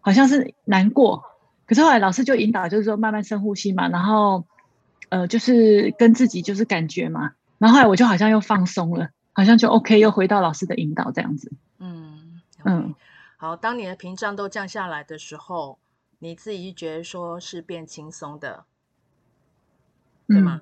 [0.01, 1.23] 好像是难过。
[1.23, 1.29] 嗯、
[1.67, 4.45] 可是后来老师就引导，就是说慢慢深呼吸嘛，然后
[5.09, 7.33] 呃，就是跟自己就是感觉嘛。
[7.59, 11.51] 然后后来我就好像又放松了，好像就 OK，又回到老师的引导这样子。
[11.77, 12.95] 嗯、嗯，
[13.37, 15.77] 好，当你的屏障都降下来的时候，
[16.19, 18.65] 你自己觉得说是变轻松的。
[20.27, 20.61] 对吗？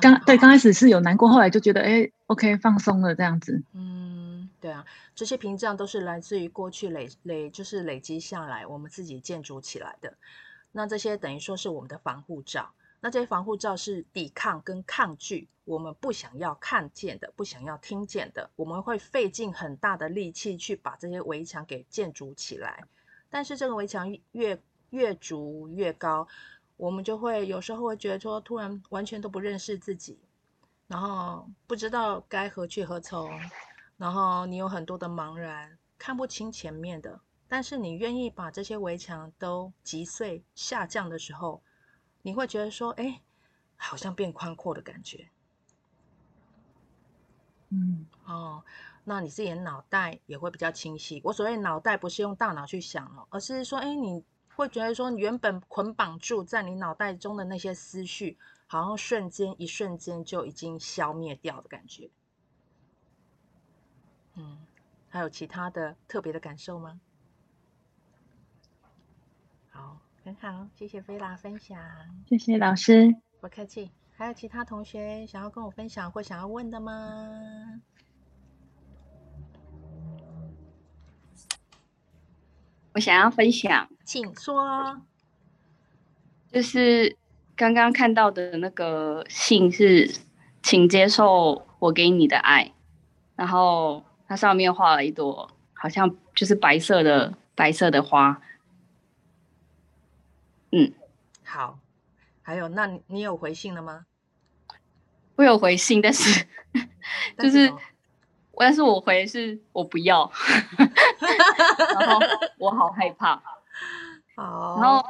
[0.00, 3.62] 刚、嗯、对，刚开始是有难过，后来就觉得哎，OK，放松了这样子。
[3.72, 3.95] 嗯，
[4.66, 10.12] 对啊，这些屏障都是来自于过去累累，就是累积下来，我们自己建筑起来的。
[10.72, 12.72] 那这些等于说是我们的防护罩。
[12.98, 18.50] 那这些防护罩是抵抗跟抗拒我们不想要看见的、不想要听见的。
[18.56, 22.82] 我们会费尽很大的力气去把这些围墙给建筑起来。
[23.30, 24.60] 但是这个围墙越
[24.90, 26.26] 越筑越高。
[26.76, 30.18] 我们就会有时候会觉得说，突然完全都不认识自己，
[30.88, 33.30] 然后不知道该何去何从，
[33.96, 37.20] 然后你有很多的茫然，看不清前面的。
[37.48, 41.62] 但是你愿意把这些围墙都击碎、下降的时候，
[42.22, 43.22] 你会觉得说，哎，
[43.76, 45.28] 好像变宽阔的感觉。
[47.70, 48.64] 嗯，哦，
[49.04, 51.20] 那你自己的脑袋也会比较清晰。
[51.24, 54.24] 我所谓脑袋不是用大脑去想哦，而是说，哎，你。
[54.56, 62.08] 会觉得说，原本捆绑住在你脑袋中的那些思绪，好像瞬间一瞬间就已经消灭掉的感觉。
[64.36, 64.58] 嗯，
[65.08, 67.00] 还有其他的特别的感受吗？
[69.70, 71.78] 好，很好，谢谢菲拉分享。
[72.28, 73.90] 谢谢老师，不客气。
[74.18, 77.82] 还有其他同学想要跟我分享或想要问的吗？
[82.94, 85.02] 我想要分享，请说。
[86.50, 87.18] 就是
[87.54, 90.10] 刚刚看到的那个信是，
[90.62, 92.72] 请接受我给你的爱，
[93.34, 98.40] 然后它上面画了一朵，好像就是白色的白色的花。
[100.72, 100.92] 嗯，
[101.44, 101.78] 好。
[102.42, 104.06] 还有，那你有回信了吗？
[105.36, 106.46] 我有回信，但是
[107.38, 107.72] 就是。
[108.58, 110.32] 但是我回是我不要，
[112.00, 112.18] 然后
[112.56, 113.42] 我好害怕，
[114.34, 115.04] 然后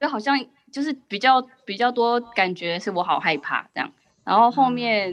[0.00, 0.38] 就好像
[0.70, 3.90] 就是比较比较多感觉是我好害怕这样，
[4.22, 5.12] 然后后面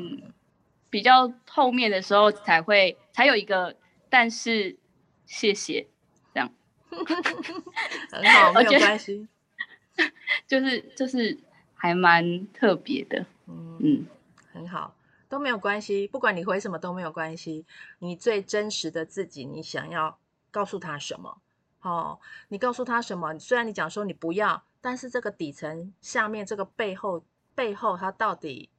[0.89, 3.75] 比较后面的时候才会才有一个，
[4.09, 4.77] 但是
[5.25, 5.87] 谢谢
[6.33, 6.51] 这样，
[6.89, 9.27] 很好， 没有关系，
[10.47, 11.37] 就是就是
[11.73, 14.07] 还蛮特别的，嗯嗯，
[14.51, 14.95] 很好，
[15.27, 17.65] 都没有关系，不管你回什么都没有关系，
[17.99, 20.17] 你最真实的自己，你想要
[20.51, 21.41] 告诉他什么？
[21.81, 22.19] 哦，
[22.49, 23.37] 你告诉他什么？
[23.39, 24.63] 虽然你讲说你不要。
[24.81, 27.21] 但是这个底层下面这个背后
[27.53, 28.69] 背后，他到底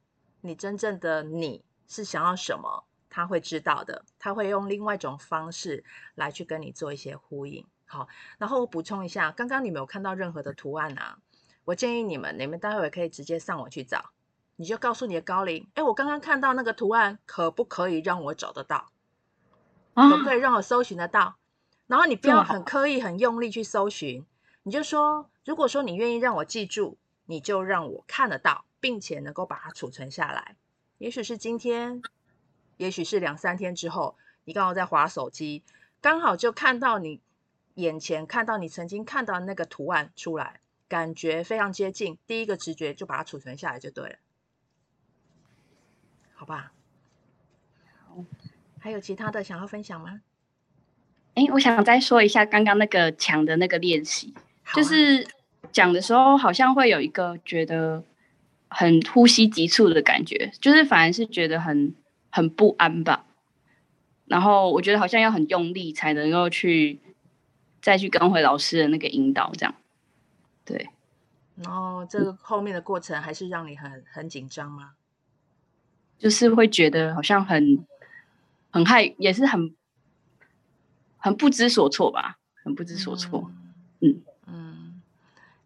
[0.41, 2.85] 你真正的你是想要什么？
[3.09, 5.83] 他会知道的，他会用另外一种方式
[6.15, 7.67] 来去跟你做一些呼应。
[7.85, 11.19] 好，然后我补充一下，刚刚你没有看到任何的图案啊？
[11.65, 14.11] 我建议你们，你们待会可以直接上网去找，
[14.55, 18.91] 你就告诉你的高龄，哎，我刚刚看到那个图案，可不可以让我找得到？
[19.93, 21.35] 可不可以让我搜寻得到？
[21.87, 24.25] 然后你不要很刻意、很用力去搜寻。
[24.63, 30.55] 你就说，如果说你愿意让我记住，你就让我看得到，并且能够把它储存下来。
[31.01, 31.99] 也许是今天，
[32.77, 35.63] 也许是两三天之后，你刚好在划手机，
[35.99, 37.19] 刚好就看到你
[37.73, 44.15] 眼前看到你曾经看到那个图案出来，感觉非常接近，第一个直觉就把它储存下来就对了，
[46.35, 46.71] 好吧？
[48.05, 48.23] 好，
[48.79, 50.21] 还有其他的想要分享吗？
[51.33, 54.35] 哎，我想再说一下刚刚那个墙的那个练习。
[54.75, 55.27] 就是
[55.71, 58.03] 讲的时候，好像会有一个觉得
[58.73, 61.93] 很呼吸急促的感觉，就是反而是觉得很
[62.29, 63.25] 很不安吧。
[64.25, 67.01] 然后我觉得好像要很用力才能够去
[67.81, 69.75] 再去跟回老师的那个引导，这样。
[70.63, 70.89] 对。
[71.55, 74.93] 然后这个后面的过程还是让你很很紧张吗？
[76.17, 77.85] 就是会觉得好像很
[78.71, 79.75] 很害，也是很
[81.17, 83.51] 很不知所措吧，很不知所措。
[83.99, 84.21] 嗯。
[84.47, 85.01] 嗯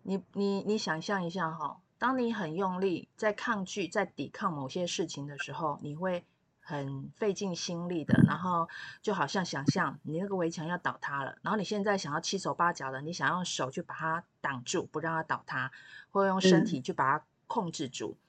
[0.03, 6.23] 你你你想象一下哈，当你很用力在抗拒、在抵抗某些事情的时候，你会
[6.59, 8.69] 很费尽心力的，然后
[9.01, 15.71] 就好像想象你那个围墙要倒塌了，然后你现在想要七手八脚的，你想用手去把它挡住，不让它倒塌，
[16.11, 18.15] 或用身体去把它控制住。
[18.19, 18.21] 嗯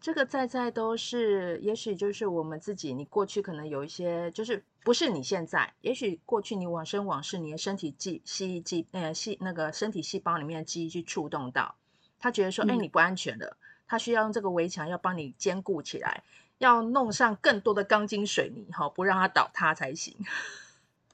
[0.00, 2.92] 这个在在都是，也许就是我们自己。
[2.92, 5.72] 你过去可能有一些，就是不是你现在。
[5.80, 11.76] 也许过去你往生往事，你的身体记记忆记呃细那个身体细胞里面的记忆去触动到，
[12.22, 16.22] 他觉得说，哎，你不安全了，他需要用这个围墙要帮你坚固起来，
[16.58, 20.16] 要弄上更多的钢筋水泥，哈，不让它倒塌才行。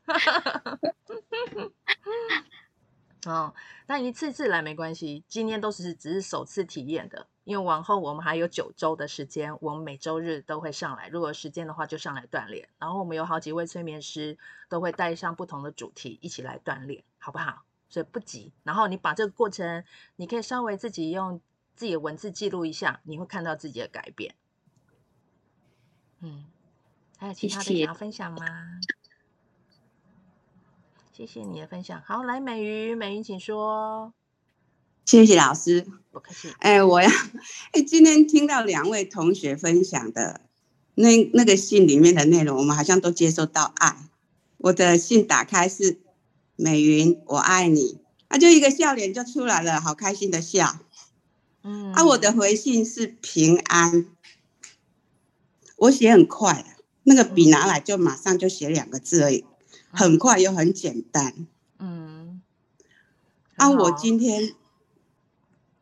[3.26, 3.52] 哦，
[3.86, 7.26] 那一次次来没关系，今天都是只是首次体验的。
[7.44, 11.08] 因为往后我们还有九周的时间，我们每周日都会上来。
[11.08, 12.68] 如果有时间的话，就上来锻炼。
[12.78, 14.36] 然后我们有好几位催眠师
[14.68, 17.64] 都会带上不同的主题一起来锻炼，好不好？
[17.88, 18.52] 所以不急。
[18.62, 19.84] 然后你把这个过程，
[20.16, 21.40] 你可以稍微自己用
[21.76, 24.34] 自己的文字记录一下，你会看到自己的改变。
[26.20, 26.44] 嗯，
[27.16, 28.40] 还有其他的想要分享吗？
[31.12, 32.00] 谢谢，你的分享。
[32.06, 34.12] 好，来美云，美云请说。
[35.04, 36.52] 谢谢老师，不客气。
[36.58, 37.08] 哎，我要
[37.72, 40.42] 哎，今天听到两位同学分享的
[40.94, 44.10] 那那个信里面的内容，我们好像都接收到爱。
[44.58, 45.98] 我的信打开是
[46.58, 50.80] 美云，我爱你，啊，就一个笑脸就出来了，好开心的笑。
[51.62, 54.06] 嗯，啊，我的回信是平安。
[55.76, 59.44] 我写很快，那个笔拿来就马上就写两个字而已，
[59.90, 61.46] 很快又很简单。
[61.78, 62.42] 嗯，
[63.56, 64.54] 啊，我今天。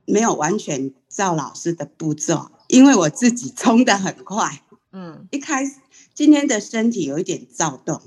[0.08, 4.62] 没有完全照老师的步骤，因为我自己冲的很快。
[4.92, 5.80] 嗯，一开始
[6.14, 8.00] 今天的身体有一点躁动，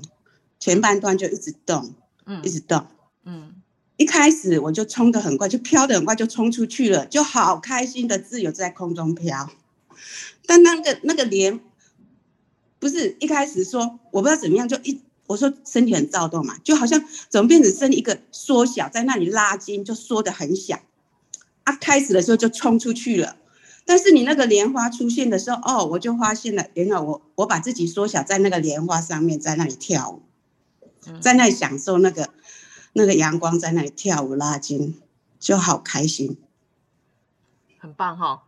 [0.58, 1.94] 前半段就一直动，
[2.26, 2.86] 嗯，一直动，
[3.24, 3.54] 嗯，
[3.96, 9.50] 一开始我就冲得很快，就飘得很快，就冲出去了，就好开心的自由在空中飘。
[10.46, 11.60] 但那个那个莲，
[12.78, 20.80] 不是一开始说我不知道怎么样，就一我说身体很躁动嘛，就好像怎么变成身一个缩小，在那里拉筋，就缩得很小。
[21.64, 23.36] 啊开始的时候就冲出去了，
[23.84, 30.22] 但是你那个莲花出现的时候，哦，我就发现了，原来我我把自己缩小在那个莲花上面，在那里跳舞，
[31.20, 32.28] 在那里享受那个
[32.92, 35.00] 那个阳光，在那里跳舞拉筋，
[35.38, 36.38] 就好开心，
[37.78, 38.42] 很棒哈、哦。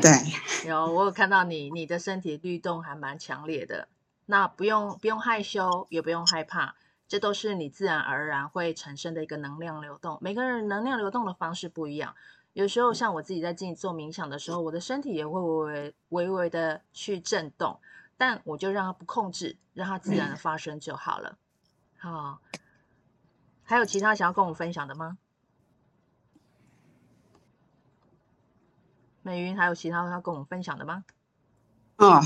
[0.00, 3.88] 对，有我有看到你，你的身体律动还蛮强烈的，
[4.26, 6.76] 那不用不用害羞，也不用害怕。
[7.08, 10.16] 这都是你自然而然会产生的一个能量流动。
[10.20, 12.14] 每个人能量流动的方式不一样。
[12.52, 17.80] 有时候像我自己在进行做冥想的时候，我的身体也会微微微微的去震动，
[18.20, 21.38] 但我就让它不控制，让它自然的发生就好了。
[21.96, 22.42] 好，
[23.62, 25.16] 还有其他想要跟我分享的吗？
[29.22, 31.06] 美云还有其他要跟我们分享的吗？
[31.96, 32.20] 哦，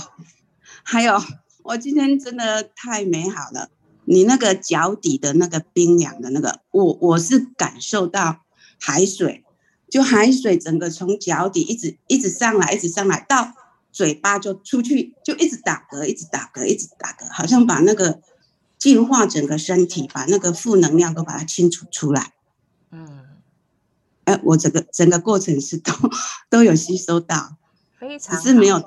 [0.83, 1.17] 还有，
[1.63, 3.71] 我今天真的太美好了。
[4.05, 8.41] 你那个脚底的那个冰凉的那个，我我是感受到
[8.81, 9.45] 海水，
[9.89, 13.55] 就海水整个从脚底一直一直上来，一直上来到
[13.95, 18.21] 嘴巴就出去，就一直打嗝，一直打嗝，一直打嗝，好像把那个
[18.77, 22.33] 净化整个身体，把那个负能量都把它清除出来。
[22.91, 23.25] 嗯，
[24.25, 25.93] 哎，我整个整个过程是都
[26.51, 27.57] 都有吸收到，
[27.97, 28.83] 非常只是没有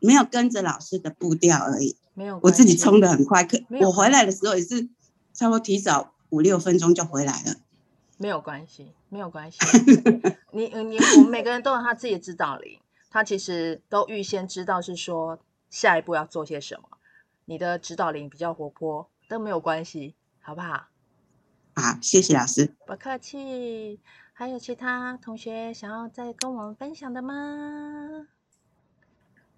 [0.00, 1.96] 没有跟着老师的步调而已。
[2.14, 4.88] 没有，我自己冲的很快，可我回来的时候也是
[5.32, 7.54] 差不多提早五六分钟就回来了。
[8.18, 9.58] 没有关系，没有关系。
[10.52, 12.78] 你你我们每个人都有他自己的指导灵，
[13.10, 16.88] 他其实都预先知道是说下一步要做些什么。
[17.44, 20.86] 你的指导灵比较活泼，都没有关系，好不好？
[21.74, 22.72] 好，谢谢老师。
[22.86, 24.00] 不客气。
[24.32, 27.34] 还有其他同学想要再跟我们分享的吗？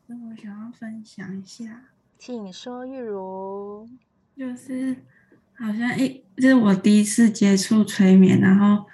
[0.07, 1.85] 那我想要分享一下。
[2.19, 3.89] 请说，玉如，
[4.37, 4.97] 就是
[5.55, 8.87] 好像一，这是我第一次接触催眠，然后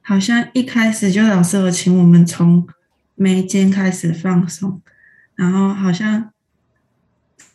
[0.00, 2.66] 好像一开始就老师有请我们从
[3.14, 4.80] 眉间开始放松，
[5.34, 6.32] 然后好像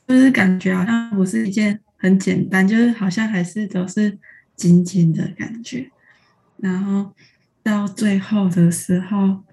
[0.08, 4.18] 就是感觉好像不是一件很简单，就是好像还是都是
[4.56, 5.90] 紧紧的感觉，
[6.58, 7.14] 然后
[7.64, 9.44] 到最后的时候，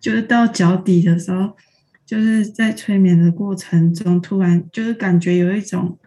[0.00, 1.56] 就是到脚底的时候。
[2.04, 5.98] 就是在催眠的过程中，突然就是感觉有一种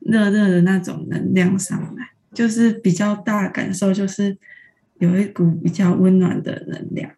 [0.00, 4.36] 热热的那种能量上来，就是比较大感受，就是
[4.98, 7.12] 有一股比较温暖的能量，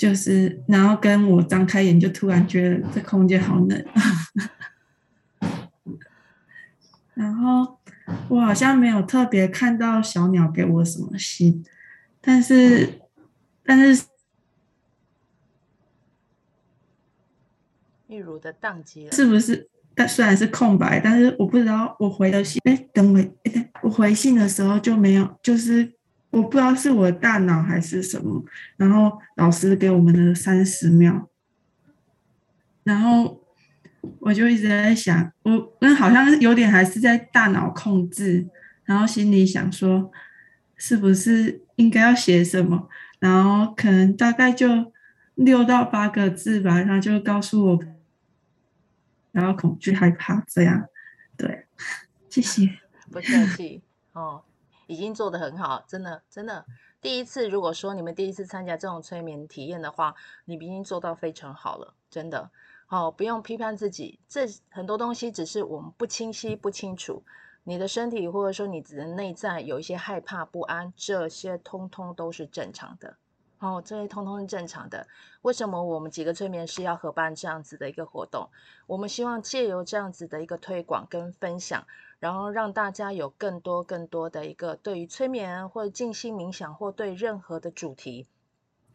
[0.00, 3.84] 就是然后跟我张开眼，就突然觉得这空间好冷，
[7.12, 7.78] 然后
[8.30, 11.62] 我好像没有特别看到小鸟给我什么信，
[12.22, 13.02] 但是
[13.62, 14.06] 但是。
[18.08, 19.68] 玉如的宕机了，是不是？
[19.94, 22.58] 但虽然是空白，但是我不知道我回的信。
[22.64, 25.92] 哎，等我，哎，我回信的时候就没有，就是
[26.30, 28.44] 我不知道是我的大脑还是什么。
[28.76, 31.28] 然后老师给我们的三十秒，
[32.84, 33.44] 然后
[34.20, 38.48] 我就一直在想，我那好像有点还是在大脑控制，
[38.84, 40.10] 然后心里想说，
[40.76, 42.88] 是不是应该要写什么？
[43.18, 44.92] 然后可能大概就
[45.34, 47.84] 六到八个字吧，然后就告诉我。
[49.32, 50.86] 然后恐惧、害怕，这样，
[51.36, 51.66] 对，
[52.28, 52.80] 谢谢，
[53.12, 53.80] 不客气
[54.12, 54.42] 哦，
[54.90, 56.66] 已经做得很好，真的，真的，
[57.00, 60.16] 第一次，如果说你们第一次参加这种催眠体验的话，
[60.46, 62.50] 你们已经做到非常好了，真的，
[62.88, 67.22] 哦，不用批判自己，这很多东西只是我们不清晰、不清楚，
[67.62, 73.16] 你的身体或者说你的内在有一些害怕、不安，这些通通都是正常的。
[73.60, 75.06] 哦，这些通通是正常的。
[75.42, 78.48] 为什么我们几个催眠师要合办这样子的一个活动？
[78.86, 81.86] 我们希望借由这样子的一个推广跟分享，
[82.20, 88.26] 然后让大家有更多更多的一个对于催眠或者静心冥想或对任何的主题，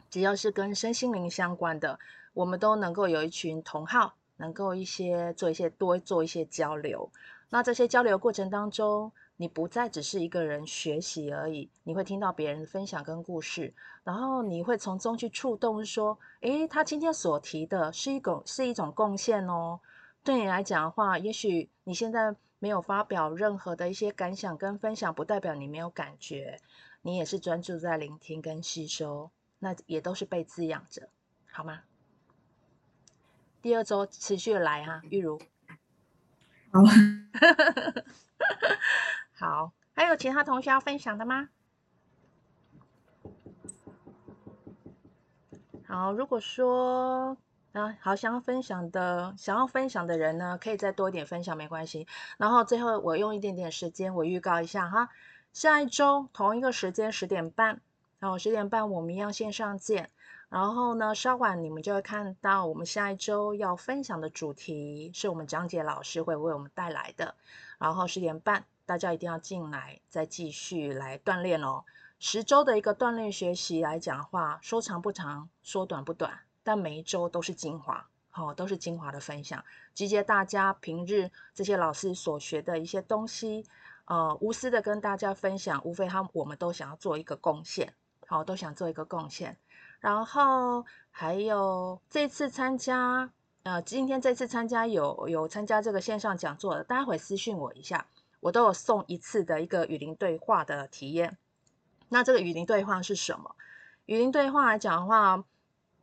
[0.08, 1.98] 只要是跟身心灵相关的，
[2.32, 7.10] 我们都能够有一群同好，能够一些做一些多做一些交流。
[7.50, 13.74] 那这些交流过程当中，你不再只是一个人学习而已，你会听到别人分享跟故事，
[14.04, 19.80] 然后你会从中去触动，说，诶，他今天所提的是一种是一种贡献哦。
[20.24, 26.60] 对你来讲的话，也许你现在没有发表任何的一些感想跟分享，不代表你没有感觉，
[27.02, 31.08] 你也是专注在聆听跟吸收，那也都是被滋养着，
[31.50, 31.82] 好吗？
[33.62, 35.40] 第二周持续来哈、啊，玉如，
[36.72, 36.82] 好。
[39.38, 41.50] 好，还有其他同学要分享的吗？
[45.86, 47.36] 好，如果说
[47.76, 52.06] 啊，好想要分享的，想要分享的人呢，可以再多一点分享，没关系。
[52.38, 55.10] 然后最后我用一点点时间，我预告一下哈，
[55.52, 57.82] 下一周同一个时间十点半，
[58.18, 60.08] 然后十点半我们一样线上见。
[60.48, 67.34] 然后呢，稍晚你们就会看到我们下一周要分享的主题，是我们讲解老师会为我们带来的。
[67.78, 68.64] 然后十点半。
[68.86, 71.82] 大家一定要进来，再继续来锻炼哦。
[72.20, 78.04] 十周的一个锻炼学习来讲的话，说长不长，说短不短，但每一周都是精华，
[78.34, 79.64] 哦，都是精华的分享，
[79.94, 83.64] 集结大家平日这些老师所学的一些东西，
[84.06, 87.94] 呃，无私的跟大家分享，无非他我们都想要做一个贡献，
[88.26, 89.56] 好，都想做一个贡献。
[90.00, 93.30] 然后还有这次参加，
[93.62, 98.08] 呃，今天这次参加有有参加这个线上讲座的，待会私讯我一下。
[98.40, 101.38] 我都有送一次的一个与灵对话的体验。
[102.08, 103.54] 那这个与灵对话是什么？
[104.04, 105.44] 与灵对话来讲的话，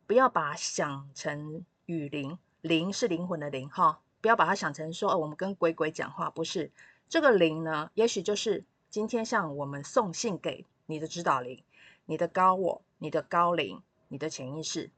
[0.06, 6.70] 不要把想成雨灵，灵是灵魂的灵哈，不要把它想成说哦，我们跟鬼鬼讲话，不是
[7.08, 11.62] 这个灵呢，也许就是今天像我们送信给你的指导灵、
[12.04, 14.90] 你的高我、你的高灵、你的潜意识。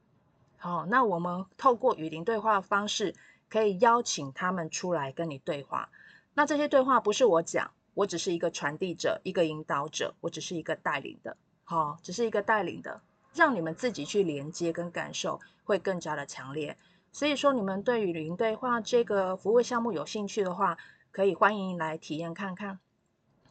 [0.57, 3.15] 好，那我们透过与林对话的方式，
[3.49, 5.89] 可以邀请他们出来跟你对话。
[6.35, 13.01] 那这些对话不是我讲，我只是一个传递者，一个引导者，我只是一个带领的，好，只是一个带领的。
[13.37, 16.77] 让你们自己去连接跟感受会更加的强烈。
[17.13, 20.77] 所以说，你们对于与灵对话这个服务项目有兴趣的话，
[21.13, 22.79] 可以欢迎来体验看看。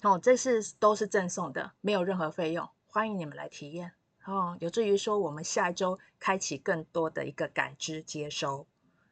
[0.01, 3.93] 哦，这是都是赠送的，没有任何费用，欢迎你们来体验。
[4.25, 8.67] 哦，有助于说我们下一周开启更多的一个感知接收。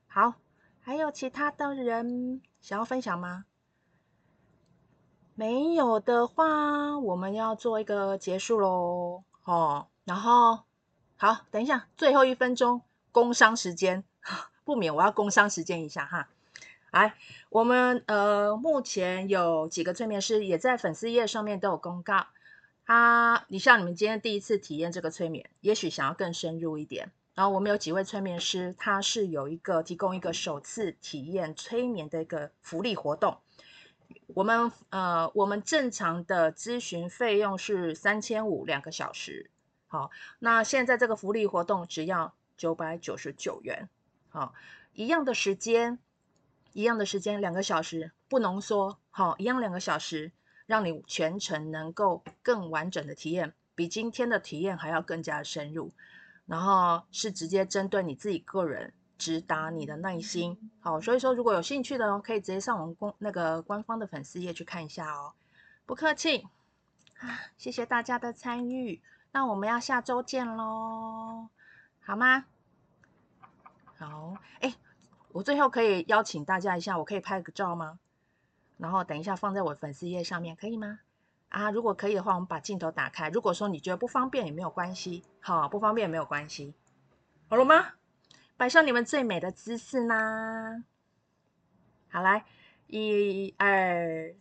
[0.08, 0.34] 好，
[0.82, 3.46] 还有其他的人想要分享吗？
[5.36, 9.24] 没有的话，我们要做一个结束喽。
[9.46, 9.88] 哦。
[10.06, 10.64] 然后，
[11.16, 12.82] 好，等一下，最后一分钟
[13.12, 14.04] 工商时间，
[14.66, 16.28] 不免我要工商时间一下哈。
[16.92, 17.16] 来，
[17.50, 22.28] 我们呃目前有几个催眠师也在粉丝页上面都有公告。
[22.86, 27.12] 啊，你像你们今天第一次体验这个催眠，也许想要更深入一点。
[27.34, 33.38] 然后我们有几位催眠师，他是有一个提供一个首次体验催眠的一个福利活动。
[34.36, 39.50] 我们呃，我们正常的咨询费用是三千五两个小时。
[39.94, 43.88] 好，那现在这个福利活动只要九百九十九元，
[44.30, 44.56] 好，
[44.94, 46.00] 一样的时间，
[46.72, 50.32] 一样的时间，两个小时不浓缩，好，一样两个小时，
[50.66, 55.92] 让你全程能够更完整的体验，比今天的体验还要更加深入，
[56.48, 65.34] 然后是直接针对你自己个人，直达你的内心，好，所以说如果有兴趣的，可以直接上我们公那个官方的粉丝页去看一下哦，
[65.86, 66.48] 不客气，
[67.20, 69.00] 啊，谢谢大家的参与。
[69.36, 71.50] 那我们要下周见喽，
[72.06, 72.46] 好吗？
[73.98, 74.76] 好，哎，
[75.30, 77.98] 我最后可以邀请大家一下，我可以拍个照吗？
[78.78, 81.00] 然后等一下放在我粉丝页上面，可以吗？
[81.50, 83.30] 啊，如果可以的话，我们把镜头打开。
[83.30, 86.76] 如果说你觉得不方便也没有关系，好，不方便也没有关系，
[87.50, 87.94] 好了吗？
[88.56, 90.84] 摆上你们最美的姿势呢。
[92.10, 92.46] 好，来，
[92.86, 94.36] 一、二、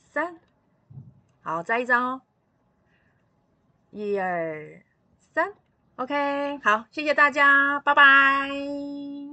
[0.00, 0.40] 三，
[1.40, 2.22] 好，再一张哦。
[3.96, 4.82] 一二
[5.32, 5.50] 三
[5.96, 9.25] ，OK，好，谢谢大家，拜拜。